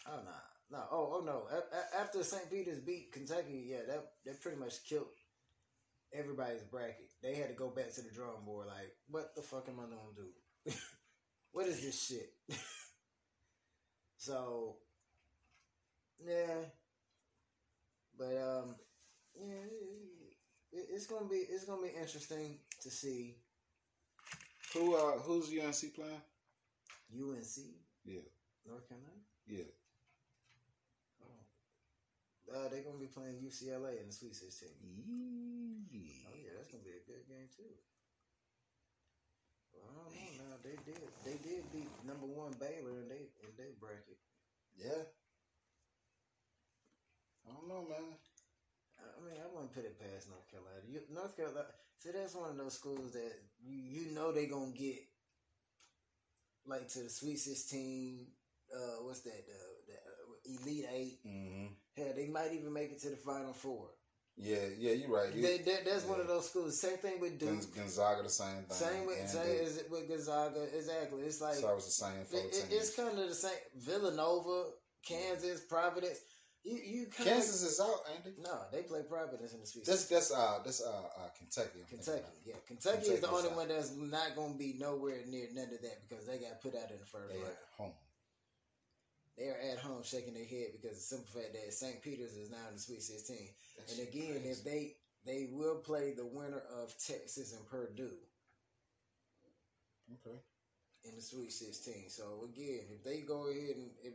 Oh 0.08 0.18
no, 0.24 0.78
no, 0.78 0.84
oh 0.90 1.18
oh 1.20 1.24
no. 1.24 1.42
A- 1.54 1.76
a- 1.76 2.00
after 2.00 2.22
St. 2.22 2.50
Peter's 2.50 2.80
beat 2.80 3.12
Kentucky, 3.12 3.66
yeah, 3.70 3.82
that 3.88 4.04
that 4.24 4.40
pretty 4.42 4.58
much 4.58 4.84
killed 4.88 5.06
everybody's 6.12 6.62
bracket. 6.62 7.10
They 7.22 7.34
had 7.34 7.48
to 7.48 7.54
go 7.54 7.68
back 7.68 7.92
to 7.94 8.00
the 8.02 8.10
drawing 8.10 8.44
board. 8.44 8.66
Like, 8.68 8.92
what 9.10 9.34
the 9.36 9.42
fuck 9.42 9.68
am 9.68 9.80
I 9.80 9.84
gonna 9.84 10.16
do? 10.16 10.72
what 11.56 11.66
is 11.68 11.80
this 11.80 12.04
shit? 12.04 12.34
so, 14.18 14.76
yeah, 16.22 16.68
but 18.18 18.36
um, 18.36 18.74
yeah, 19.34 19.64
it, 20.72 20.84
it's 20.92 21.06
gonna 21.06 21.24
be 21.24 21.36
it's 21.48 21.64
gonna 21.64 21.80
be 21.80 21.94
interesting 21.98 22.58
to 22.82 22.90
see 22.90 23.36
Who 24.74 24.96
uh 24.96 25.12
who's 25.24 25.48
UNC 25.48 25.94
playing? 25.94 26.20
UNC 27.08 27.56
Yeah, 28.04 28.20
North 28.66 28.86
Carolina. 28.86 29.16
yeah. 29.46 29.72
Oh. 31.24 32.52
Uh, 32.52 32.68
they're 32.68 32.82
gonna 32.84 33.00
be 33.00 33.06
playing 33.06 33.40
UCLA 33.40 33.98
in 33.98 34.08
the 34.08 34.12
Sweet 34.12 34.34
Sixteen. 34.36 34.76
Oh 34.76 36.36
Yeah. 36.36 36.36
yeah, 36.36 36.50
that's 36.58 36.68
gonna 36.68 36.84
be 36.84 36.90
a 37.00 37.06
good 37.10 37.24
game 37.26 37.48
too. 37.56 37.72
I 39.82 39.88
don't 39.92 40.08
know 40.14 40.30
now. 40.40 40.56
They 40.62 40.76
did 40.84 41.02
they 41.24 41.38
did 41.42 41.62
beat 41.72 41.90
number 42.06 42.26
one 42.26 42.52
Baylor 42.58 43.00
in 43.02 43.08
they 43.08 43.28
in 43.44 43.52
they 43.56 43.72
bracket. 43.80 44.18
Yeah. 44.76 45.04
I 47.46 47.54
don't 47.54 47.68
know, 47.68 47.86
man. 47.88 48.18
I 48.98 49.20
mean, 49.22 49.38
I 49.38 49.46
wouldn't 49.52 49.74
put 49.74 49.84
it 49.84 50.00
past 50.00 50.28
North 50.28 50.50
Carolina. 50.50 50.82
You, 50.88 51.00
North 51.14 51.36
Carolina, 51.36 51.66
see, 51.98 52.10
that's 52.10 52.34
one 52.34 52.50
of 52.50 52.58
those 52.58 52.74
schools 52.74 53.12
that 53.12 53.32
you, 53.62 53.76
you 53.76 54.14
know 54.14 54.32
they're 54.32 54.50
gonna 54.50 54.72
get 54.72 54.98
like 56.66 56.88
to 56.88 57.00
the 57.00 57.10
Sweet 57.10 57.38
Sixteen. 57.38 58.26
Uh, 58.74 59.04
what's 59.04 59.20
that? 59.20 59.46
The, 59.46 59.60
the 59.86 59.94
uh, 59.94 60.62
Elite 60.62 60.86
Eight. 60.92 61.18
Mm-hmm. 61.26 61.66
Hell, 61.96 62.12
they 62.16 62.26
might 62.26 62.52
even 62.52 62.72
make 62.72 62.90
it 62.90 63.00
to 63.02 63.10
the 63.10 63.16
Final 63.16 63.52
Four. 63.52 63.88
Yeah, 64.38 64.58
yeah, 64.78 64.92
you're 64.92 65.08
right. 65.08 65.32
They, 65.32 65.58
that, 65.58 65.86
that's 65.86 66.04
one 66.04 66.20
of 66.20 66.28
those 66.28 66.50
schools. 66.50 66.78
Same 66.78 66.98
thing 66.98 67.20
with 67.20 67.38
Duke. 67.38 67.74
Gonzaga, 67.74 68.22
the 68.22 68.28
same 68.28 68.64
thing. 68.68 68.76
Same 68.76 69.06
with 69.06 69.18
And 69.18 69.30
same 69.30 69.64
as 69.64 69.78
it 69.78 69.90
with 69.90 70.08
Gonzaga. 70.08 70.62
Exactly. 70.76 71.22
It's 71.22 71.40
like 71.40 71.54
so 71.54 71.68
I 71.68 71.72
was 71.74 71.86
the 71.86 71.90
same 71.90 72.12
it, 72.32 72.44
it- 72.54 72.66
it's 72.70 72.94
kind 72.94 73.18
of 73.18 73.28
the 73.28 73.34
same. 73.34 73.56
Villanova, 73.76 74.70
Kansas, 75.06 75.60
Providence. 75.62 76.18
You 76.64 76.80
you 76.84 77.06
Kansas 77.06 77.62
is 77.62 77.78
out, 77.80 78.00
Andy. 78.16 78.36
no, 78.42 78.58
they 78.72 78.82
play 78.82 79.00
Providence 79.08 79.54
in 79.54 79.60
the 79.60 79.66
Sweet 79.66 79.86
That's 79.86 80.06
that's 80.06 80.32
uh 80.32 80.58
that's 80.64 80.82
uh, 80.82 80.88
uh 80.90 81.28
Kentucky. 81.38 81.78
I'm 81.80 81.86
Kentucky, 81.86 82.24
yeah, 82.44 82.54
Kentucky, 82.66 83.06
is 83.06 83.20
the 83.20 83.30
only 83.30 83.50
out. 83.50 83.56
one 83.56 83.68
that's 83.68 83.94
not 83.94 84.34
going 84.34 84.54
to 84.54 84.58
be 84.58 84.74
nowhere 84.76 85.20
near 85.28 85.46
none 85.54 85.70
of 85.72 85.80
that 85.82 86.02
because 86.08 86.26
they 86.26 86.38
got 86.38 86.60
put 86.60 86.74
out 86.74 86.90
in 86.90 86.98
the 86.98 87.06
first 87.06 87.32
They 87.32 87.38
round. 87.38 87.54
home. 87.78 87.92
They 89.38 89.48
are 89.48 89.58
at 89.72 89.78
home 89.78 90.02
shaking 90.02 90.34
their 90.34 90.44
head 90.46 90.68
because 90.72 90.96
the 90.96 91.02
simple 91.16 91.28
fact 91.40 91.52
that 91.52 91.72
St. 91.72 92.02
Peter's 92.02 92.36
is 92.36 92.50
now 92.50 92.68
in 92.68 92.74
the 92.74 92.80
Sweet 92.80 93.02
Sixteen. 93.02 93.48
That 93.76 93.90
And 93.92 94.08
again, 94.08 94.40
crazy. 94.42 94.48
if 94.48 94.64
they 94.64 94.96
they 95.26 95.48
will 95.52 95.76
play 95.76 96.12
the 96.12 96.26
winner 96.26 96.62
of 96.82 96.94
Texas 96.98 97.52
and 97.52 97.66
Purdue 97.68 98.16
okay, 100.12 100.38
in 101.04 101.14
the 101.16 101.22
Sweet 101.22 101.52
Sixteen. 101.52 102.08
So 102.08 102.48
again, 102.52 102.80
if 102.90 103.04
they 103.04 103.20
go 103.20 103.48
ahead 103.48 103.76
and 103.76 103.90
if 104.02 104.14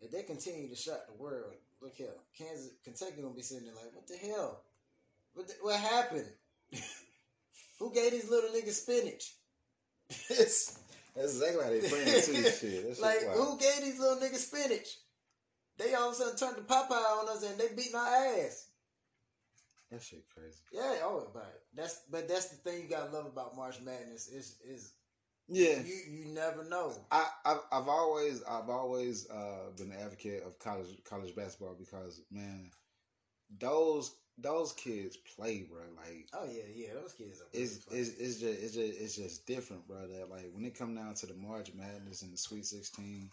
if 0.00 0.10
they 0.10 0.22
continue 0.22 0.68
to 0.68 0.76
shock 0.76 1.06
the 1.06 1.22
world, 1.22 1.52
look 1.80 1.94
here, 1.94 2.08
Kansas, 2.36 2.70
Kentucky 2.84 3.22
gonna 3.22 3.34
be 3.34 3.42
sitting 3.42 3.66
there 3.66 3.74
like, 3.74 3.94
what 3.94 4.08
the 4.08 4.16
hell? 4.16 4.64
What 5.34 5.48
the, 5.48 5.54
what 5.62 5.78
happened? 5.78 6.26
Who 7.78 7.92
gave 7.94 8.12
these 8.12 8.30
little 8.30 8.50
niggas 8.50 8.82
spinach? 8.82 9.34
it's, 10.30 10.78
that's 11.14 11.32
exactly 11.34 11.64
how 11.64 11.70
they 11.70 11.80
playing 11.80 12.22
too. 12.22 12.42
shit, 12.50 12.88
That 12.88 12.96
shit 12.96 13.00
like 13.00 13.20
who 13.34 13.58
gave 13.58 13.82
these 13.82 13.98
little 13.98 14.16
niggas 14.16 14.46
spinach? 14.46 14.98
They 15.78 15.94
all 15.94 16.08
of 16.08 16.14
a 16.14 16.16
sudden 16.16 16.36
turned 16.36 16.56
to 16.56 16.62
Popeye 16.62 16.92
on 16.92 17.28
us 17.28 17.42
and 17.44 17.58
they 17.58 17.68
beating 17.74 17.94
our 17.94 18.06
ass. 18.06 18.68
That 19.90 20.02
shit 20.02 20.24
crazy. 20.34 20.58
Yeah, 20.72 20.96
oh, 21.02 21.28
but 21.34 21.64
that's 21.74 22.00
but 22.10 22.28
that's 22.28 22.48
the 22.48 22.56
thing 22.56 22.82
you 22.82 22.88
gotta 22.88 23.12
love 23.12 23.26
about 23.26 23.56
March 23.56 23.76
Madness 23.84 24.28
is 24.28 24.56
is 24.66 24.94
Yeah, 25.48 25.80
you 25.84 25.94
you 26.10 26.24
never 26.32 26.64
know. 26.64 26.94
I, 27.10 27.28
I've, 27.44 27.60
I've 27.70 27.88
always 27.88 28.42
I've 28.44 28.70
always 28.70 29.28
uh, 29.28 29.70
been 29.76 29.90
an 29.92 29.98
advocate 30.02 30.44
of 30.44 30.58
college 30.58 30.88
college 31.04 31.36
basketball 31.36 31.76
because 31.78 32.22
man, 32.30 32.70
those 33.58 34.14
those 34.38 34.72
kids 34.72 35.16
play, 35.16 35.66
bro. 35.70 35.82
Like 35.96 36.28
Oh 36.32 36.46
yeah, 36.50 36.62
yeah, 36.74 36.94
those 36.94 37.12
kids 37.12 37.40
are. 37.40 37.46
really 37.52 37.64
it's 37.64 37.86
it's, 37.90 38.18
it's 38.18 38.40
just 38.40 38.62
it's 38.62 38.74
just 38.74 39.00
it's 39.00 39.16
just 39.16 39.46
different, 39.46 39.86
bro. 39.86 40.06
That 40.06 40.30
like 40.30 40.50
when 40.52 40.64
it 40.64 40.76
come 40.76 40.94
down 40.94 41.14
to 41.14 41.26
the 41.26 41.34
March 41.34 41.70
Madness 41.74 42.22
and 42.22 42.32
the 42.32 42.38
Sweet 42.38 42.66
Sixteen, 42.66 43.30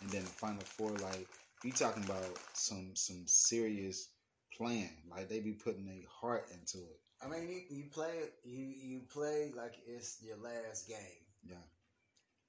and 0.00 0.10
then 0.10 0.22
the 0.22 0.28
Final 0.28 0.62
Four, 0.62 0.90
like 0.90 1.26
you 1.64 1.72
talking 1.72 2.04
about 2.04 2.38
some 2.52 2.90
some 2.94 3.22
serious 3.26 4.08
playing. 4.56 4.90
Like 5.10 5.28
they 5.28 5.40
be 5.40 5.52
putting 5.52 5.84
their 5.84 5.96
heart 6.08 6.48
into 6.52 6.78
it. 6.78 7.00
I 7.22 7.28
mean, 7.28 7.48
you, 7.48 7.76
you 7.76 7.84
play 7.90 8.12
you 8.44 8.66
you 8.80 9.00
play 9.12 9.52
like 9.56 9.74
it's 9.86 10.18
your 10.22 10.36
last 10.36 10.88
game. 10.88 11.24
Yeah. 11.48 11.56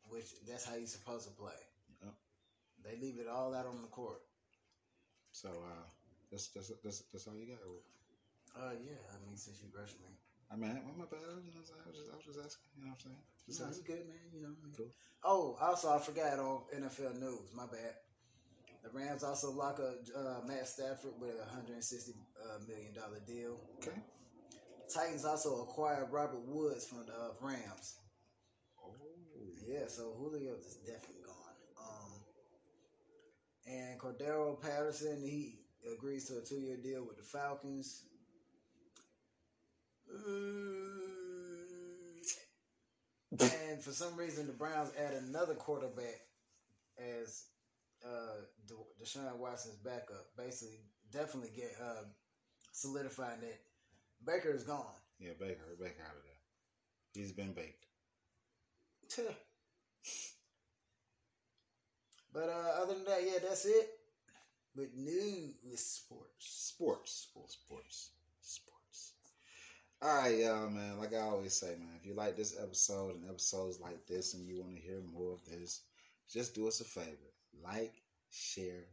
Which 0.09 0.25
that's 0.47 0.65
how 0.65 0.75
you're 0.75 0.87
supposed 0.87 1.27
to 1.27 1.33
play. 1.33 1.59
Yep. 2.03 2.13
They 2.83 3.05
leave 3.05 3.19
it 3.19 3.27
all 3.27 3.53
out 3.53 3.65
on 3.65 3.81
the 3.81 3.87
court. 3.87 4.21
So 5.31 5.49
uh, 5.49 5.83
that's 6.31 6.47
that's 6.49 6.71
that's 6.83 7.03
that's 7.11 7.27
all 7.27 7.35
you 7.35 7.47
got. 7.47 7.61
Uh, 8.57 8.73
yeah. 8.81 8.97
I 9.13 9.15
mean, 9.23 9.37
since 9.37 9.61
you 9.61 9.69
brushed 9.69 9.99
me, 10.01 10.09
I 10.51 10.55
mean, 10.55 10.79
my 10.97 11.05
bad. 11.05 11.23
You 11.43 11.53
know, 11.53 11.61
I'm? 11.61 11.83
I 11.83 11.89
was 11.89 11.97
just 11.97 12.11
I 12.11 12.15
was 12.15 12.25
just 12.25 12.39
asking. 12.39 12.67
You 12.77 12.85
know 12.85 12.95
what 12.95 13.03
I'm 13.03 13.11
saying? 13.11 13.23
Just 13.47 13.59
no, 13.61 13.67
you 13.71 13.83
good, 13.85 14.05
man. 14.07 14.27
You 14.33 14.41
know. 14.43 14.53
what 14.55 14.63
I 14.63 14.67
mean? 14.67 14.75
Cool. 14.75 14.93
Oh, 15.23 15.57
also 15.61 15.91
I 15.91 15.99
forgot 15.99 16.39
on 16.39 16.67
NFL 16.75 17.19
news. 17.19 17.51
My 17.55 17.65
bad. 17.65 17.95
The 18.83 18.89
Rams 18.93 19.23
also 19.23 19.51
lock 19.51 19.79
up 19.79 19.95
uh, 20.15 20.47
Matt 20.47 20.67
Stafford 20.67 21.11
with 21.19 21.35
a 21.35 21.47
160 21.51 22.13
uh, 22.13 22.59
million 22.67 22.93
dollar 22.93 23.19
deal. 23.27 23.59
Okay. 23.81 23.97
Titans 24.93 25.25
also 25.25 25.63
acquired 25.63 26.07
Robert 26.11 26.45
Woods 26.47 26.87
from 26.87 27.05
the 27.05 27.11
uh, 27.11 27.35
Rams. 27.41 27.99
Oh. 28.79 28.93
Yeah, 29.67 29.87
so 29.87 30.13
Julio 30.17 30.53
is 30.55 30.77
definitely 30.85 31.23
gone. 31.25 31.57
Um, 31.77 32.11
and 33.67 33.99
Cordarrelle 33.99 34.61
Patterson, 34.61 35.21
he 35.21 35.59
agrees 35.93 36.25
to 36.25 36.37
a 36.37 36.41
two 36.41 36.59
year 36.59 36.77
deal 36.77 37.05
with 37.05 37.17
the 37.17 37.23
Falcons. 37.23 38.03
and 43.39 43.81
for 43.81 43.91
some 43.91 44.15
reason, 44.15 44.47
the 44.47 44.53
Browns 44.53 44.91
add 44.97 45.13
another 45.13 45.53
quarterback 45.53 46.21
as 46.97 47.45
uh, 48.05 48.41
De- 48.67 49.03
Deshaun 49.03 49.37
Watson's 49.37 49.77
backup. 49.77 50.27
Basically, 50.37 50.79
definitely 51.11 51.51
get 51.55 51.71
uh, 51.81 52.03
solidifying 52.71 53.41
that 53.41 53.59
Baker 54.25 54.51
is 54.51 54.63
gone. 54.63 54.85
Yeah, 55.19 55.31
Baker, 55.39 55.75
Baker 55.79 56.03
out 56.05 56.15
of 56.15 56.23
there. 56.23 56.33
He's 57.13 57.31
been 57.31 57.53
baked. 57.53 57.85
but 62.33 62.49
uh, 62.49 62.81
other 62.81 62.93
than 62.93 63.05
that, 63.05 63.23
yeah, 63.25 63.39
that's 63.41 63.65
it. 63.65 63.96
With 64.77 64.95
news 64.95 65.55
sports. 65.73 66.35
Sports, 66.39 67.11
sports, 67.11 67.53
sports, 67.53 68.11
sports. 68.41 69.13
All 70.03 70.21
right, 70.21 70.37
y'all, 70.37 70.69
man. 70.69 70.99
Like 70.99 71.15
I 71.15 71.21
always 71.21 71.53
say, 71.55 71.69
man, 71.79 71.97
if 71.99 72.05
you 72.05 72.13
like 72.13 72.37
this 72.37 72.55
episode 72.61 73.15
and 73.15 73.27
episodes 73.27 73.79
like 73.79 74.05
this, 74.05 74.35
and 74.35 74.47
you 74.47 74.61
want 74.61 74.75
to 74.75 74.81
hear 74.81 75.01
more 75.11 75.33
of 75.33 75.43
this, 75.45 75.81
just 76.31 76.53
do 76.53 76.67
us 76.67 76.79
a 76.79 76.83
favor: 76.83 77.33
like, 77.63 77.95
share. 78.29 78.85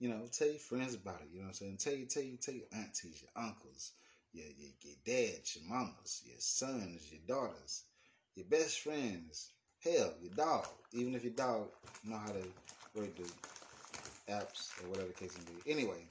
You 0.00 0.08
know, 0.08 0.22
tell 0.32 0.48
your 0.48 0.58
friends 0.58 0.94
about 0.94 1.20
it. 1.20 1.28
You 1.32 1.42
know 1.42 1.46
what 1.46 1.60
I'm 1.60 1.76
saying? 1.76 1.76
Tell 1.76 1.94
you, 1.94 2.06
tell 2.06 2.24
you, 2.24 2.36
tell 2.36 2.54
your 2.54 2.66
aunties, 2.74 3.22
your 3.22 3.44
uncles, 3.44 3.92
your 4.32 4.46
your, 4.58 4.72
your 4.82 4.96
dads, 5.04 5.56
your 5.56 5.72
mamas, 5.72 6.22
your 6.26 6.40
sons, 6.40 7.08
your 7.12 7.20
daughters, 7.28 7.84
your 8.34 8.46
best 8.46 8.80
friends. 8.80 9.50
Hell, 9.78 10.12
your 10.20 10.32
dog. 10.34 10.66
Even 10.92 11.14
if 11.14 11.22
your 11.22 11.34
dog 11.34 11.68
know 12.04 12.16
how 12.16 12.32
to 12.32 12.44
work 12.96 13.14
the 13.14 13.30
apps 14.30 14.70
or 14.82 14.88
whatever 14.90 15.08
the 15.08 15.14
case 15.14 15.36
may 15.38 15.52
be. 15.54 15.70
Anyway, 15.70 16.06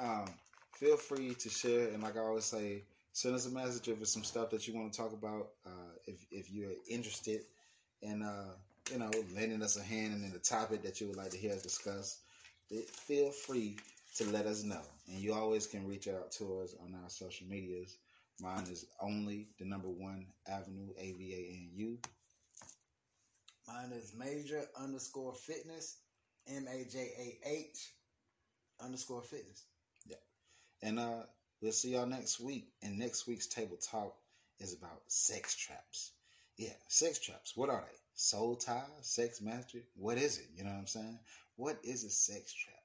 um, 0.00 0.26
feel 0.74 0.96
free 0.96 1.34
to 1.34 1.48
share 1.48 1.88
and 1.88 2.02
like 2.02 2.16
I 2.16 2.20
always 2.20 2.44
say, 2.44 2.82
send 3.12 3.34
us 3.34 3.46
a 3.46 3.50
message 3.50 3.88
if 3.88 4.00
it's 4.00 4.12
some 4.12 4.24
stuff 4.24 4.50
that 4.50 4.66
you 4.68 4.74
want 4.74 4.92
to 4.92 4.98
talk 4.98 5.12
about. 5.12 5.48
Uh, 5.66 5.92
if 6.06 6.24
if 6.30 6.50
you're 6.50 6.72
interested 6.88 7.40
in 8.02 8.22
uh, 8.22 8.54
you 8.92 8.98
know 8.98 9.10
lending 9.34 9.62
us 9.62 9.76
a 9.76 9.82
hand 9.82 10.14
and 10.14 10.24
in 10.24 10.32
the 10.32 10.38
topic 10.38 10.82
that 10.82 11.00
you 11.00 11.08
would 11.08 11.16
like 11.16 11.30
to 11.30 11.36
hear 11.38 11.52
us 11.52 11.62
discuss, 11.62 12.20
feel 13.06 13.30
free 13.30 13.76
to 14.16 14.24
let 14.30 14.46
us 14.46 14.62
know. 14.62 14.82
And 15.08 15.18
you 15.18 15.34
always 15.34 15.66
can 15.66 15.86
reach 15.86 16.08
out 16.08 16.30
to 16.32 16.60
us 16.60 16.74
on 16.82 16.94
our 17.02 17.10
social 17.10 17.46
medias. 17.46 17.96
Mine 18.40 18.66
is 18.70 18.86
only 19.00 19.48
the 19.58 19.64
number 19.64 19.88
one 19.88 20.26
Avenue 20.46 20.90
A 20.98 21.12
V 21.12 21.34
A 21.34 21.52
N 21.54 21.70
U. 21.74 21.98
Mine 23.66 23.92
is 23.92 24.14
major 24.16 24.62
underscore 24.80 25.34
fitness, 25.34 25.98
M 26.48 26.66
A 26.68 26.84
J 26.90 27.10
A 27.18 27.48
H 27.48 27.92
underscore 28.80 29.22
fitness. 29.22 29.64
Yeah. 30.06 30.16
And 30.82 30.98
uh, 30.98 31.22
we'll 31.60 31.72
see 31.72 31.90
y'all 31.94 32.06
next 32.06 32.40
week. 32.40 32.68
And 32.82 32.98
next 32.98 33.26
week's 33.26 33.46
table 33.46 33.76
talk 33.76 34.14
is 34.58 34.74
about 34.74 35.02
sex 35.06 35.54
traps. 35.56 36.12
Yeah, 36.56 36.74
sex 36.88 37.18
traps. 37.18 37.56
What 37.56 37.70
are 37.70 37.84
they? 37.86 37.98
Soul 38.14 38.56
tie, 38.56 38.82
sex 39.00 39.40
mastery. 39.40 39.84
What 39.94 40.18
is 40.18 40.38
it? 40.38 40.46
You 40.56 40.64
know 40.64 40.70
what 40.70 40.78
I'm 40.78 40.86
saying? 40.86 41.18
What 41.56 41.78
is 41.84 42.04
a 42.04 42.10
sex 42.10 42.52
trap? 42.52 42.82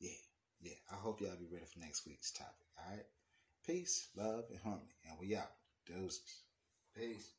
Yeah, 0.00 0.10
yeah. 0.60 0.74
I 0.90 0.96
hope 0.96 1.20
y'all 1.20 1.36
be 1.38 1.52
ready 1.52 1.66
for 1.72 1.78
next 1.78 2.06
week's 2.06 2.32
topic. 2.32 2.66
All 2.78 2.92
right. 2.92 3.06
Peace, 3.64 4.08
love, 4.16 4.44
and 4.50 4.58
harmony. 4.58 4.90
And 5.08 5.16
we 5.20 5.36
out. 5.36 5.52
Deuces. 5.86 6.42
Peace. 6.96 7.30